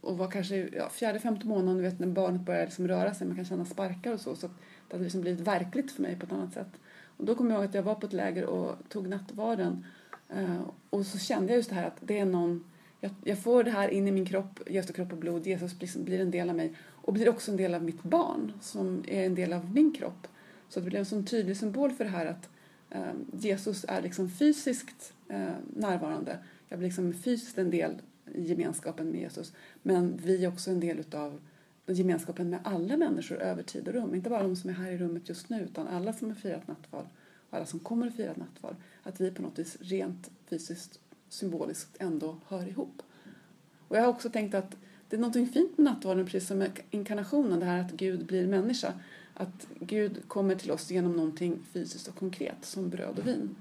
och 0.00 0.18
var 0.18 0.30
kanske 0.30 0.56
ja, 0.56 0.88
fjärde, 0.88 1.20
femte 1.20 1.46
månaden, 1.46 1.76
du 1.76 1.82
vet 1.82 1.98
när 1.98 2.06
barnet 2.06 2.40
börjar 2.40 2.64
liksom 2.64 2.88
röra 2.88 3.14
sig, 3.14 3.26
man 3.26 3.36
kan 3.36 3.44
känna 3.44 3.64
sparkar 3.64 4.12
och 4.12 4.20
så, 4.20 4.36
så 4.36 4.46
det 4.46 4.92
hade 4.94 5.04
liksom 5.04 5.20
blivit 5.20 5.40
verkligt 5.40 5.92
för 5.92 6.02
mig 6.02 6.16
på 6.18 6.26
ett 6.26 6.32
annat 6.32 6.52
sätt. 6.52 6.80
Och 7.16 7.24
då 7.24 7.34
kommer 7.34 7.50
jag 7.50 7.58
ihåg 7.58 7.68
att 7.68 7.74
jag 7.74 7.82
var 7.82 7.94
på 7.94 8.06
ett 8.06 8.12
läger 8.12 8.44
och 8.44 8.76
tog 8.88 9.08
nattvarden 9.08 9.86
eh, 10.28 10.60
och 10.90 11.06
så 11.06 11.18
kände 11.18 11.52
jag 11.52 11.56
just 11.56 11.68
det 11.68 11.74
här 11.74 11.86
att 11.86 11.98
det 12.00 12.18
är 12.18 12.24
någon 12.24 12.64
jag, 13.00 13.10
jag, 13.24 13.38
får 13.38 13.64
det 13.64 13.70
här 13.70 13.88
in 13.88 14.08
i 14.08 14.12
min 14.12 14.26
kropp, 14.26 14.60
Jesu 14.66 14.92
kropp 14.92 15.12
och 15.12 15.18
blod, 15.18 15.46
Jesus 15.46 15.78
blir, 15.78 16.04
blir 16.04 16.20
en 16.20 16.30
del 16.30 16.50
av 16.50 16.56
mig 16.56 16.74
och 17.08 17.14
blir 17.14 17.28
också 17.28 17.50
en 17.50 17.56
del 17.56 17.74
av 17.74 17.82
mitt 17.82 18.02
barn 18.02 18.52
som 18.60 19.04
är 19.06 19.26
en 19.26 19.34
del 19.34 19.52
av 19.52 19.74
min 19.74 19.92
kropp. 19.92 20.28
Så 20.68 20.80
det 20.80 20.86
blir 20.86 20.98
en 20.98 21.06
sån 21.06 21.24
tydlig 21.24 21.56
symbol 21.56 21.92
för 21.92 22.04
det 22.04 22.10
här 22.10 22.26
att 22.26 22.48
eh, 22.90 23.12
Jesus 23.32 23.84
är 23.88 24.02
liksom 24.02 24.30
fysiskt 24.30 25.12
eh, 25.28 25.52
närvarande. 25.76 26.38
Jag 26.68 26.78
blir 26.78 26.88
liksom 26.88 27.12
fysiskt 27.12 27.58
en 27.58 27.70
del 27.70 28.02
i 28.34 28.42
gemenskapen 28.42 29.10
med 29.10 29.20
Jesus. 29.20 29.52
Men 29.82 30.16
vi 30.16 30.44
är 30.44 30.48
också 30.48 30.70
en 30.70 30.80
del 30.80 30.98
utav 30.98 31.40
gemenskapen 31.86 32.50
med 32.50 32.60
alla 32.64 32.96
människor 32.96 33.36
över 33.36 33.62
tid 33.62 33.88
och 33.88 33.94
rum. 33.94 34.14
Inte 34.14 34.30
bara 34.30 34.42
de 34.42 34.56
som 34.56 34.70
är 34.70 34.74
här 34.74 34.90
i 34.90 34.98
rummet 34.98 35.28
just 35.28 35.48
nu 35.48 35.60
utan 35.60 35.88
alla 35.88 36.12
som 36.12 36.28
har 36.28 36.34
firat 36.34 36.68
nattvard 36.68 37.06
och 37.50 37.56
alla 37.56 37.66
som 37.66 37.80
kommer 37.80 38.06
att 38.06 38.16
fira 38.16 38.34
nattvard. 38.36 38.76
Att 39.02 39.20
vi 39.20 39.30
på 39.30 39.42
något 39.42 39.58
vis 39.58 39.76
rent 39.80 40.30
fysiskt 40.46 41.00
symboliskt 41.28 41.96
ändå 42.00 42.36
hör 42.46 42.68
ihop. 42.68 43.02
Och 43.88 43.96
jag 43.96 44.02
har 44.02 44.08
också 44.08 44.30
tänkt 44.30 44.54
att 44.54 44.76
det 45.08 45.16
är 45.16 45.20
något 45.20 45.34
fint 45.34 45.78
med 45.78 45.84
nattvarden, 45.84 46.24
precis 46.24 46.48
som 46.48 46.58
med 46.58 46.80
inkarnationen, 46.90 47.60
det 47.60 47.66
här 47.66 47.80
att 47.80 47.92
Gud 47.92 48.26
blir 48.26 48.46
människa. 48.46 48.92
Att 49.34 49.66
Gud 49.80 50.28
kommer 50.28 50.54
till 50.54 50.70
oss 50.70 50.90
genom 50.90 51.12
någonting 51.12 51.58
fysiskt 51.72 52.08
och 52.08 52.14
konkret, 52.16 52.64
som 52.64 52.88
bröd 52.90 53.18
och 53.18 53.26
vin. 53.26 53.56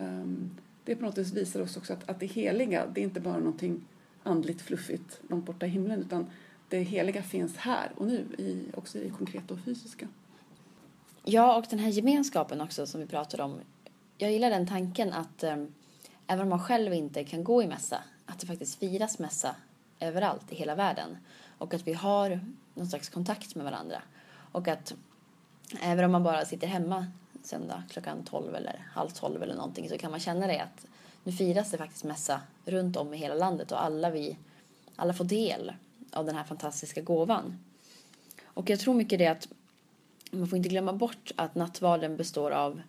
Ehm, 0.00 0.50
det 0.84 0.96
på 0.96 1.04
något 1.04 1.18
vis 1.18 1.32
visar 1.32 1.60
oss 1.60 1.76
också 1.76 1.92
att, 1.92 2.10
att 2.10 2.20
det 2.20 2.26
heliga, 2.26 2.86
det 2.86 3.00
är 3.00 3.04
inte 3.04 3.20
bara 3.20 3.38
någonting 3.38 3.84
andligt 4.22 4.62
fluffigt 4.62 5.20
långt 5.28 5.46
borta 5.46 5.66
i 5.66 5.68
himlen, 5.68 6.00
utan 6.00 6.26
det 6.68 6.82
heliga 6.82 7.22
finns 7.22 7.56
här 7.56 7.92
och 7.96 8.06
nu, 8.06 8.26
i, 8.38 8.64
också 8.74 8.98
i 8.98 9.04
det 9.04 9.10
konkreta 9.10 9.54
och 9.54 9.60
fysiska. 9.60 10.08
Ja, 11.24 11.56
och 11.56 11.64
den 11.70 11.78
här 11.78 11.88
gemenskapen 11.88 12.60
också 12.60 12.86
som 12.86 13.00
vi 13.00 13.06
pratade 13.06 13.42
om. 13.42 13.54
Jag 14.18 14.32
gillar 14.32 14.50
den 14.50 14.66
tanken 14.66 15.12
att 15.12 15.42
ehm, 15.42 15.72
även 16.26 16.42
om 16.42 16.48
man 16.48 16.60
själv 16.60 16.94
inte 16.94 17.24
kan 17.24 17.44
gå 17.44 17.62
i 17.62 17.66
mässa, 17.66 18.02
att 18.26 18.38
det 18.38 18.46
faktiskt 18.46 18.78
firas 18.78 19.18
mässa 19.18 19.56
överallt 20.00 20.52
i 20.52 20.54
hela 20.54 20.74
världen. 20.74 21.16
Och 21.58 21.74
att 21.74 21.86
vi 21.86 21.92
har 21.92 22.40
någon 22.74 22.86
slags 22.86 23.08
kontakt 23.08 23.54
med 23.54 23.64
varandra. 23.64 24.02
Och 24.52 24.68
att 24.68 24.94
även 25.82 26.04
om 26.04 26.12
man 26.12 26.22
bara 26.22 26.44
sitter 26.44 26.66
hemma 26.66 27.06
söndag 27.42 27.82
klockan 27.90 28.24
12 28.24 28.54
eller 28.54 28.86
halv 28.92 29.08
12 29.08 29.42
eller 29.42 29.54
någonting 29.54 29.88
så 29.88 29.98
kan 29.98 30.10
man 30.10 30.20
känna 30.20 30.46
det 30.46 30.60
att 30.60 30.86
nu 31.24 31.32
firas 31.32 31.70
det 31.70 31.78
faktiskt 31.78 32.04
mässa 32.04 32.40
runt 32.64 32.96
om 32.96 33.14
i 33.14 33.16
hela 33.16 33.34
landet 33.34 33.72
och 33.72 33.84
alla 33.84 34.10
vi 34.10 34.36
alla 34.96 35.12
får 35.12 35.24
del 35.24 35.72
av 36.12 36.26
den 36.26 36.36
här 36.36 36.44
fantastiska 36.44 37.00
gåvan. 37.00 37.58
Och 38.44 38.70
jag 38.70 38.80
tror 38.80 38.94
mycket 38.94 39.18
det 39.18 39.26
att 39.26 39.48
man 40.30 40.48
får 40.48 40.56
inte 40.56 40.68
glömma 40.68 40.92
bort 40.92 41.32
att 41.36 41.54
nattvarden 41.54 42.16
består 42.16 42.50
av 42.50 42.82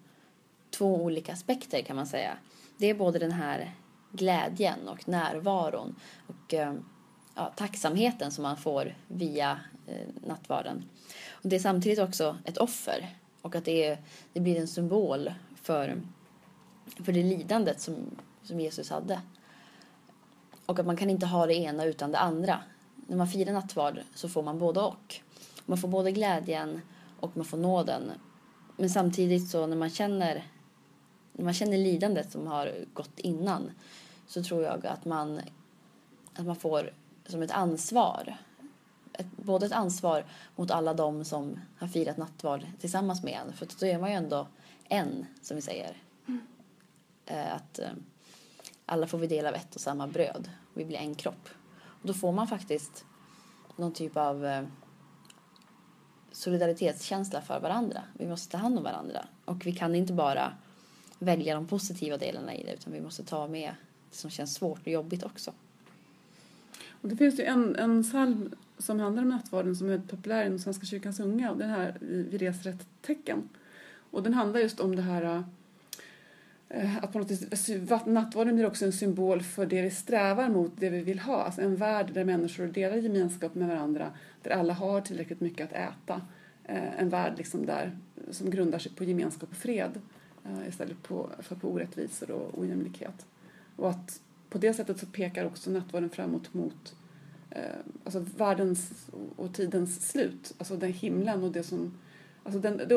två 0.69 0.95
olika 0.95 1.33
aspekter 1.33 1.81
kan 1.81 1.95
man 1.95 2.07
säga. 2.07 2.37
Det 2.77 2.89
är 2.89 2.93
både 2.93 3.19
den 3.19 3.31
här 3.31 3.71
glädjen 4.11 4.87
och 4.87 5.07
närvaron 5.07 5.95
och 6.27 6.53
eh, 6.53 6.73
ja, 7.35 7.53
tacksamheten 7.55 8.31
som 8.31 8.41
man 8.41 8.57
får 8.57 8.95
via 9.07 9.59
eh, 9.87 10.07
nattvarden. 10.27 10.83
Och 11.31 11.49
det 11.49 11.55
är 11.55 11.59
samtidigt 11.59 11.99
också 11.99 12.37
ett 12.45 12.57
offer 12.57 13.15
och 13.41 13.55
att 13.55 13.65
det, 13.65 13.85
är, 13.85 13.97
det 14.33 14.39
blir 14.39 14.59
en 14.59 14.67
symbol 14.67 15.33
för, 15.55 16.01
för 17.05 17.11
det 17.11 17.23
lidandet 17.23 17.81
som, 17.81 17.95
som 18.43 18.59
Jesus 18.59 18.89
hade. 18.89 19.21
Och 20.65 20.79
att 20.79 20.85
man 20.85 20.97
kan 20.97 21.09
inte 21.09 21.25
ha 21.25 21.45
det 21.45 21.55
ena 21.55 21.85
utan 21.85 22.11
det 22.11 22.19
andra. 22.19 22.59
När 23.07 23.17
man 23.17 23.27
firar 23.27 23.53
nattvard 23.53 23.99
så 24.15 24.29
får 24.29 24.43
man 24.43 24.59
både 24.59 24.79
och. 24.79 25.15
Man 25.65 25.77
får 25.77 25.87
både 25.87 26.11
glädjen 26.11 26.81
och 27.19 27.37
man 27.37 27.45
får 27.45 27.57
nåden. 27.57 28.11
Men 28.77 28.89
samtidigt 28.89 29.49
så 29.49 29.67
när 29.67 29.77
man 29.77 29.89
känner, 29.89 30.45
när 31.33 31.43
man 31.45 31.53
känner 31.53 31.77
lidandet 31.77 32.31
som 32.31 32.47
har 32.47 32.85
gått 32.93 33.19
innan 33.19 33.71
så 34.27 34.43
tror 34.43 34.63
jag 34.63 34.85
att 34.85 35.05
man, 35.05 35.41
att 36.33 36.45
man 36.45 36.55
får 36.55 36.91
som 37.31 37.41
ett 37.41 37.51
ansvar. 37.51 38.37
Ett, 39.13 39.27
både 39.37 39.65
ett 39.65 39.71
ansvar 39.71 40.25
mot 40.55 40.71
alla 40.71 40.93
de 40.93 41.25
som 41.25 41.59
har 41.79 41.87
firat 41.87 42.17
nattvard 42.17 42.65
tillsammans 42.79 43.23
med 43.23 43.33
en. 43.33 43.53
För 43.53 43.67
då 43.79 43.85
är 43.85 43.99
man 43.99 44.09
ju 44.09 44.15
ändå 44.15 44.47
en, 44.89 45.25
som 45.41 45.55
vi 45.55 45.61
säger. 45.61 45.97
Mm. 46.27 46.41
Att 47.51 47.79
eh, 47.79 47.89
alla 48.85 49.07
får 49.07 49.17
vi 49.17 49.27
del 49.27 49.45
av 49.45 49.55
ett 49.55 49.75
och 49.75 49.81
samma 49.81 50.07
bröd. 50.07 50.49
Vi 50.73 50.85
blir 50.85 50.97
en 50.97 51.15
kropp. 51.15 51.49
Och 51.73 52.07
då 52.07 52.13
får 52.13 52.31
man 52.31 52.47
faktiskt 52.47 53.05
någon 53.75 53.93
typ 53.93 54.17
av 54.17 54.45
eh, 54.45 54.63
solidaritetskänsla 56.31 57.41
för 57.41 57.59
varandra. 57.59 58.03
Vi 58.13 58.27
måste 58.27 58.51
ta 58.51 58.57
hand 58.57 58.77
om 58.77 58.83
varandra. 58.83 59.25
Och 59.45 59.65
vi 59.65 59.73
kan 59.73 59.95
inte 59.95 60.13
bara 60.13 60.53
välja 61.19 61.55
de 61.55 61.67
positiva 61.67 62.17
delarna 62.17 62.55
i 62.55 62.63
det 62.63 62.73
utan 62.73 62.93
vi 62.93 63.01
måste 63.01 63.23
ta 63.23 63.47
med 63.47 63.75
det 64.09 64.15
som 64.15 64.29
känns 64.29 64.53
svårt 64.53 64.79
och 64.79 64.87
jobbigt 64.87 65.23
också. 65.23 65.53
Och 67.01 67.09
det 67.09 67.15
finns 67.15 67.39
ju 67.39 67.43
en, 67.43 67.75
en 67.75 68.03
psalm 68.03 68.51
som 68.77 68.99
handlar 68.99 69.23
om 69.23 69.29
nattvarden 69.29 69.75
som 69.75 69.89
är 69.89 69.97
populär 69.97 70.45
inom 70.45 70.59
Svenska 70.59 70.85
kyrkans 70.85 71.19
unga 71.19 71.51
och 71.51 71.57
den 71.57 71.69
här 71.69 71.97
Vi 71.99 72.37
reser 72.37 72.69
ett 72.69 72.87
tecken. 73.01 73.49
Och 74.11 74.23
den 74.23 74.33
handlar 74.33 74.59
just 74.59 74.79
om 74.79 74.95
det 74.95 75.01
här 75.01 75.43
eh, 76.69 76.97
att 77.03 77.13
på 77.13 77.19
något 77.19 77.27
sätt, 77.27 77.47
alltså, 77.51 78.09
nattvarden 78.09 78.55
blir 78.55 78.67
också 78.67 78.85
en 78.85 78.93
symbol 78.93 79.41
för 79.41 79.65
det 79.65 79.81
vi 79.81 79.91
strävar 79.91 80.49
mot, 80.49 80.71
det 80.75 80.89
vi 80.89 81.01
vill 81.01 81.19
ha. 81.19 81.43
Alltså 81.43 81.61
en 81.61 81.75
värld 81.75 82.11
där 82.13 82.23
människor 82.23 82.67
delar 82.67 82.97
gemenskap 82.97 83.55
med 83.55 83.67
varandra, 83.67 84.11
där 84.41 84.51
alla 84.51 84.73
har 84.73 85.01
tillräckligt 85.01 85.41
mycket 85.41 85.71
att 85.71 85.73
äta. 85.73 86.21
Eh, 86.63 86.99
en 86.99 87.09
värld 87.09 87.33
liksom 87.37 87.65
där, 87.65 87.97
som 88.31 88.49
grundar 88.49 88.79
sig 88.79 88.91
på 88.91 89.03
gemenskap 89.03 89.49
och 89.49 89.57
fred 89.57 90.01
eh, 90.45 90.67
istället 90.67 90.97
för 91.39 91.55
på 91.55 91.67
orättvisor 91.67 92.31
och 92.31 92.59
ojämlikhet. 92.59 93.25
Och 93.75 93.89
att 93.89 94.21
på 94.51 94.57
det 94.57 94.73
sättet 94.73 94.99
så 94.99 95.05
pekar 95.05 95.45
också 95.45 95.71
nattvarden 95.71 96.09
framåt 96.09 96.53
mot 96.53 96.95
eh, 97.49 97.61
alltså 98.03 98.25
världens 98.37 98.91
och 99.35 99.53
tidens 99.53 100.09
slut. 100.09 100.53
Alltså 100.57 100.77
den 100.77 100.93
himlen 100.93 101.43
och 101.43 101.51
det 101.51 101.63
som 101.63 101.93
Alltså 102.43 102.59
den, 102.59 102.81
det 102.87 102.95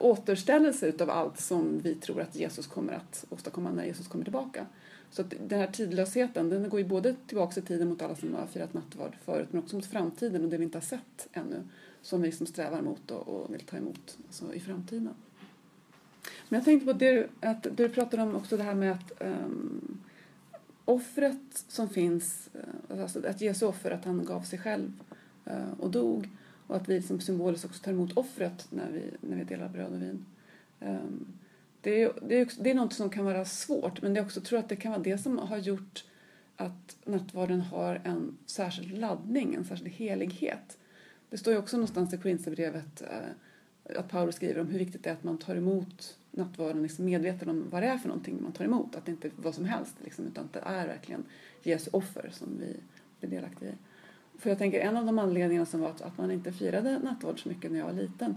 återställelse 0.00 0.92
av 1.00 1.10
allt 1.10 1.40
som 1.40 1.78
vi 1.78 1.94
tror 1.94 2.20
att 2.20 2.36
Jesus 2.36 2.66
kommer 2.66 2.92
att 2.92 3.24
åstadkomma 3.30 3.70
när 3.70 3.84
Jesus 3.84 4.08
kommer 4.08 4.24
tillbaka. 4.24 4.66
Så 5.10 5.22
att 5.22 5.34
den 5.48 5.58
här 5.58 5.66
tidlösheten 5.66 6.48
den 6.48 6.68
går 6.68 6.80
ju 6.80 6.86
både 6.86 7.14
tillbaka 7.26 7.60
i 7.60 7.62
tiden 7.62 7.88
mot 7.88 8.02
alla 8.02 8.16
som 8.16 8.34
har 8.34 8.46
firat 8.46 8.74
nattvard 8.74 9.16
förut 9.24 9.48
men 9.50 9.62
också 9.62 9.76
mot 9.76 9.86
framtiden 9.86 10.44
och 10.44 10.50
det 10.50 10.56
vi 10.56 10.64
inte 10.64 10.78
har 10.78 10.82
sett 10.82 11.28
ännu 11.32 11.62
som 12.02 12.22
vi 12.22 12.28
liksom 12.28 12.46
strävar 12.46 12.82
mot 12.82 13.10
och, 13.10 13.28
och 13.28 13.54
vill 13.54 13.60
ta 13.60 13.76
emot 13.76 14.18
alltså 14.26 14.54
i 14.54 14.60
framtiden. 14.60 15.08
Men 16.48 16.58
jag 16.58 16.64
tänkte 16.64 16.86
på 16.86 16.92
det, 16.92 17.28
att 17.40 17.66
du 17.76 17.88
pratade 17.88 18.22
om 18.22 18.36
också 18.36 18.56
det 18.56 18.62
här 18.62 18.74
med 18.74 18.92
att 18.92 19.12
um, 19.20 20.00
offret 20.90 21.64
som 21.68 21.88
finns, 21.88 22.48
eh, 22.54 23.00
alltså 23.00 23.26
att 23.26 23.40
Jesu 23.40 23.66
offer, 23.66 23.90
att 23.90 24.04
han 24.04 24.24
gav 24.24 24.42
sig 24.42 24.58
själv 24.58 24.92
eh, 25.44 25.70
och 25.78 25.90
dog 25.90 26.28
och 26.66 26.76
att 26.76 26.88
vi 26.88 27.02
som 27.02 27.20
symboliskt 27.20 27.64
också 27.64 27.82
tar 27.82 27.92
emot 27.92 28.16
offret 28.16 28.66
när 28.70 28.90
vi, 28.90 29.02
när 29.20 29.36
vi 29.36 29.44
delar 29.44 29.68
bröd 29.68 29.92
och 29.92 30.02
vin. 30.02 30.26
Ehm, 30.80 31.26
det, 31.80 32.02
är, 32.02 32.12
det, 32.22 32.40
är, 32.40 32.48
det 32.60 32.70
är 32.70 32.74
något 32.74 32.92
som 32.92 33.10
kan 33.10 33.24
vara 33.24 33.44
svårt 33.44 34.02
men 34.02 34.14
jag 34.14 34.26
också 34.26 34.40
tror 34.40 34.58
att 34.58 34.68
det 34.68 34.76
kan 34.76 34.92
vara 34.92 35.02
det 35.02 35.18
som 35.18 35.38
har 35.38 35.58
gjort 35.58 36.04
att 36.56 36.96
nattvarden 37.04 37.60
har 37.60 38.00
en 38.04 38.36
särskild 38.46 38.98
laddning, 38.98 39.54
en 39.54 39.64
särskild 39.64 39.90
helighet. 39.90 40.78
Det 41.30 41.38
står 41.38 41.52
ju 41.52 41.58
också 41.58 41.76
någonstans 41.76 42.14
i 42.14 42.18
Korinthierbrevet 42.18 43.02
eh, 43.02 43.98
att 43.98 44.08
Paulus 44.08 44.34
skriver 44.34 44.60
om 44.60 44.66
hur 44.66 44.78
viktigt 44.78 45.04
det 45.04 45.10
är 45.10 45.14
att 45.14 45.24
man 45.24 45.38
tar 45.38 45.56
emot 45.56 46.16
nattvarden 46.30 46.82
liksom 46.82 47.04
medveten 47.04 47.48
om 47.48 47.68
vad 47.70 47.82
det 47.82 47.86
är 47.86 47.98
för 47.98 48.08
någonting 48.08 48.42
man 48.42 48.52
tar 48.52 48.64
emot. 48.64 48.96
Att 48.96 49.06
det 49.06 49.12
inte 49.12 49.28
är 49.28 49.32
vad 49.36 49.54
som 49.54 49.64
helst 49.64 49.94
liksom, 50.04 50.26
utan 50.26 50.44
att 50.44 50.52
det 50.52 50.62
är 50.64 50.86
verkligen 50.86 51.24
Jesu 51.62 51.90
offer 51.92 52.30
som 52.32 52.48
vi 52.60 52.76
blir 53.20 53.30
delaktiga 53.30 53.70
i. 53.70 53.74
För 54.38 54.50
jag 54.50 54.58
tänker 54.58 54.80
en 54.80 54.96
av 54.96 55.06
de 55.06 55.18
anledningarna 55.18 55.66
som 55.66 55.80
var 55.80 55.88
att, 55.88 56.18
man 56.18 56.30
inte 56.30 56.52
firade 56.52 56.98
nattvard 56.98 57.42
så 57.42 57.48
mycket 57.48 57.72
när 57.72 57.78
jag 57.78 57.86
var 57.86 57.92
liten 57.92 58.34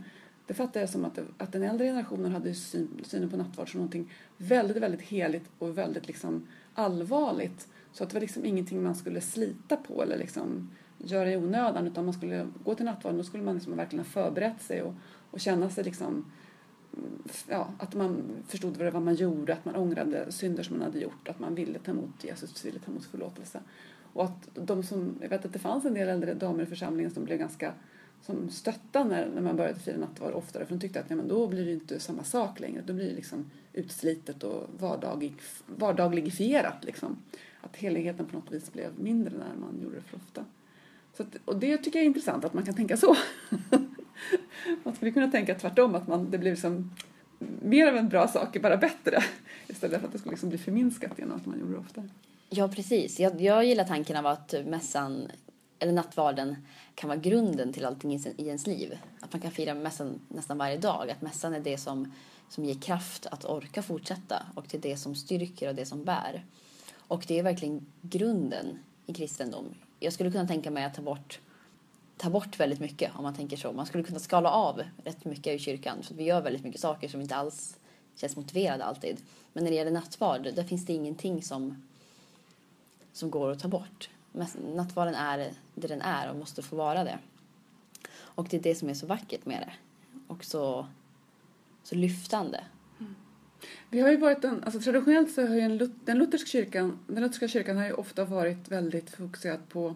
det 0.48 0.54
fattar 0.54 0.80
jag 0.80 0.90
som 0.90 1.06
att, 1.06 1.16
det, 1.16 1.24
att 1.38 1.52
den 1.52 1.64
äldre 1.64 1.88
generationen 1.88 2.32
hade 2.32 2.54
syn, 2.54 3.02
synen 3.04 3.30
på 3.30 3.38
nattvard 3.38 3.72
som 3.72 3.78
någonting 3.78 4.12
väldigt, 4.38 4.78
väldigt 4.78 5.02
heligt 5.02 5.50
och 5.60 5.78
väldigt 5.78 6.08
liksom 6.08 6.48
allvarligt. 6.74 7.68
Så 7.92 8.04
att 8.04 8.10
det 8.10 8.14
var 8.14 8.22
liksom 8.22 8.46
ingenting 8.46 8.84
man 8.84 8.96
skulle 8.96 9.22
slita 9.22 9.78
på 9.78 10.04
eller 10.04 10.18
liksom 10.18 10.70
göra 10.98 11.32
i 11.32 11.38
onödan 11.38 11.88
utan 11.88 12.06
man 12.06 12.14
skulle 12.14 12.48
gå 12.64 12.76
till 12.76 12.86
nattvarden 12.86 13.18
då 13.18 13.24
skulle 13.24 13.44
man 13.44 13.56
liksom 13.56 13.78
verkligen 13.78 14.06
ha 14.06 14.12
förberett 14.12 14.62
sig 14.62 14.82
och, 14.82 14.94
och 15.32 15.40
känna 15.40 15.70
sig 15.70 15.84
liksom 15.84 16.32
ja, 17.48 17.74
att 17.78 17.96
man 17.96 18.24
förstod 18.48 18.78
vad 18.78 18.88
det 18.88 18.92
var 18.92 19.00
man 19.00 19.16
gjorde, 19.16 19.54
att 19.54 19.66
man 19.66 19.76
ångrade 19.76 20.32
synder 20.32 20.64
som 20.64 20.78
man 20.78 20.86
hade 20.86 21.00
gjort, 21.00 21.28
att 21.28 21.40
man 21.40 21.56
ville 21.56 21.80
ta 21.80 21.92
emot 21.92 22.24
Jesus, 22.24 22.66
ville 22.66 22.80
ta 22.80 22.92
emot 22.92 23.06
förlåtelse. 23.06 23.60
Och 24.14 24.24
att 24.24 24.50
de 24.54 24.84
som, 24.84 25.16
jag 25.22 25.30
vet 25.30 25.46
att 25.46 25.54
det 25.54 25.60
fanns 25.60 25.86
en 25.86 25.94
del 25.94 26.10
äldre 26.10 26.34
damer 26.34 26.64
i 26.64 26.66
församlingen 26.66 27.12
som 27.12 27.26
blev 27.26 27.38
ganska 27.38 27.74
som 28.26 28.50
stötta 28.50 29.04
när, 29.04 29.30
när 29.30 29.42
man 29.42 29.56
började 29.56 29.80
fira 29.80 29.98
nattvard 29.98 30.34
oftare 30.34 30.66
för 30.66 30.74
de 30.74 30.80
tyckte 30.80 31.00
att 31.00 31.10
ja, 31.10 31.16
men 31.16 31.28
då 31.28 31.48
blir 31.48 31.66
det 31.66 31.72
inte 31.72 32.00
samma 32.00 32.24
sak 32.24 32.60
längre. 32.60 32.84
Då 32.86 32.94
blir 32.94 33.10
det 33.10 33.16
liksom 33.16 33.52
utslitet 33.74 34.44
och 34.44 34.70
vardaglig, 34.80 35.34
vardagligifierat. 35.66 36.84
Liksom. 36.84 37.18
Att 37.62 37.76
heligheten 37.76 38.26
på 38.26 38.36
något 38.36 38.52
vis 38.52 38.72
blev 38.74 39.00
mindre 39.00 39.38
när 39.38 39.56
man 39.60 39.82
gjorde 39.82 39.96
det 39.96 40.02
för 40.02 40.18
ofta. 40.18 40.46
Så 41.18 41.24
att, 41.24 41.38
och 41.46 41.60
det 41.60 41.78
tycker 41.78 42.00
jag 42.00 42.04
är 42.04 42.08
intressant 42.08 42.46
att 42.46 42.54
man 42.54 42.66
kan 42.66 42.76
tänka 42.76 42.98
så. 42.98 43.16
man 44.84 44.96
skulle 44.96 45.12
kunna 45.12 45.28
tänka 45.28 45.56
tvärtom, 45.56 45.96
att 45.96 46.08
man, 46.08 46.32
det 46.32 46.38
blir 46.38 46.52
liksom 46.52 46.92
mer 47.62 47.88
av 47.88 47.98
en 47.98 48.10
bra 48.10 48.28
sak, 48.28 48.62
bara 48.62 48.78
bättre. 48.78 49.24
Istället 49.68 50.00
för 50.00 50.08
att 50.08 50.14
det 50.14 50.20
skulle 50.20 50.32
liksom 50.32 50.50
bli 50.50 50.58
förminskat 50.58 51.12
genom 51.18 51.38
att 51.38 51.46
man 51.46 51.60
gjorde 51.60 51.74
det 51.74 51.80
ofta. 51.80 52.04
Ja, 52.50 52.68
precis. 52.68 53.20
Jag, 53.20 53.42
jag 53.42 53.66
gillar 53.66 53.84
tanken 53.84 54.18
av 54.18 54.26
att 54.26 54.54
mässan, 54.66 55.28
eller 55.80 55.94
nattvarden, 55.94 56.56
kan 56.96 57.08
vara 57.08 57.20
grunden 57.20 57.74
till 57.74 57.86
allting 57.86 58.14
i, 58.14 58.34
i 58.38 58.48
ens 58.48 58.68
liv. 58.68 58.98
Att 59.20 59.34
man 59.34 59.42
kan 59.42 59.52
fira 59.52 59.74
mässan 59.74 60.20
nästan 60.28 60.58
varje 60.58 60.78
dag. 60.78 61.10
Att 61.10 61.22
mässan 61.22 61.54
är 61.54 61.60
det 61.60 61.78
som, 61.78 62.14
som 62.50 62.66
ger 62.66 62.82
kraft 62.82 63.26
att 63.26 63.46
orka 63.46 63.82
fortsätta 63.82 64.46
och 64.56 64.70
till 64.70 64.82
det 64.82 64.98
som 64.98 65.16
styrker 65.16 65.70
och 65.70 65.76
det 65.76 65.86
som 65.86 66.04
bär. 66.04 66.46
Och 67.08 67.26
det 67.28 67.40
är 67.40 67.44
verkligen 67.44 67.86
grunden 68.02 68.80
i 69.06 69.14
kristendom. 69.14 69.66
Jag 70.00 70.14
skulle 70.14 70.32
kunna 70.32 70.48
tänka 70.48 70.72
mig 70.72 70.84
att 70.84 70.94
ta 70.94 71.02
bort, 71.02 71.40
ta 72.18 72.30
bort 72.30 72.60
väldigt 72.60 72.80
mycket 72.80 73.12
om 73.16 73.24
man 73.24 73.36
tänker 73.36 73.58
så. 73.58 73.72
Man 73.72 73.86
skulle 73.86 74.04
kunna 74.04 74.20
skala 74.20 74.50
av 74.52 74.82
rätt 75.04 75.26
mycket 75.26 75.56
i 75.56 75.60
kyrkan 75.60 76.04
för 76.04 76.16
vi 76.16 76.24
gör 76.24 76.42
väldigt 76.42 76.64
mycket 76.64 76.82
saker 76.82 77.08
som 77.08 77.22
inte 77.22 77.36
alls 77.36 77.78
känns 78.16 78.36
motiverade 78.36 78.84
alltid. 78.84 79.18
Men 79.54 79.64
när 79.64 79.72
det 79.72 79.78
gäller 79.78 79.92
nattvard, 79.92 80.44
där 80.56 80.64
finns 80.64 80.86
det 80.86 80.94
ingenting 80.94 81.44
som 81.44 81.84
som 83.14 83.32
går 83.32 83.52
att 83.52 83.60
ta 83.60 83.68
bort. 83.68 84.10
Nattvarden 84.76 85.16
är 85.16 85.52
det 85.76 85.88
den 85.88 86.02
är 86.02 86.30
och 86.30 86.36
måste 86.36 86.62
få 86.62 86.76
vara 86.76 87.04
det. 87.04 87.20
Och 88.16 88.48
det 88.50 88.58
är 88.58 88.62
det 88.62 88.76
som 88.76 88.90
är 88.90 88.94
så 88.94 89.06
vackert 89.06 89.46
med 89.46 89.62
det. 89.68 89.74
Och 90.28 90.46
så, 90.46 90.88
så 91.84 91.96
lyftande. 91.96 92.64
Mm. 93.00 93.16
Vi 93.90 94.00
har 94.00 94.10
ju 94.10 94.18
varit 94.18 94.44
en, 94.44 94.64
alltså 94.64 94.80
traditionellt 94.80 95.32
så 95.34 95.48
har 95.48 95.56
ju 95.56 95.62
en, 95.62 96.00
den, 96.06 96.18
lutherska 96.18 96.48
kyrkan, 96.48 97.00
den 97.08 97.24
lutherska 97.24 97.48
kyrkan 97.48 97.78
har 97.78 97.86
ju 97.86 97.94
ofta 97.94 98.26
varit 98.26 98.68
väldigt 98.68 99.10
fokuserad 99.10 99.70
på 99.70 99.96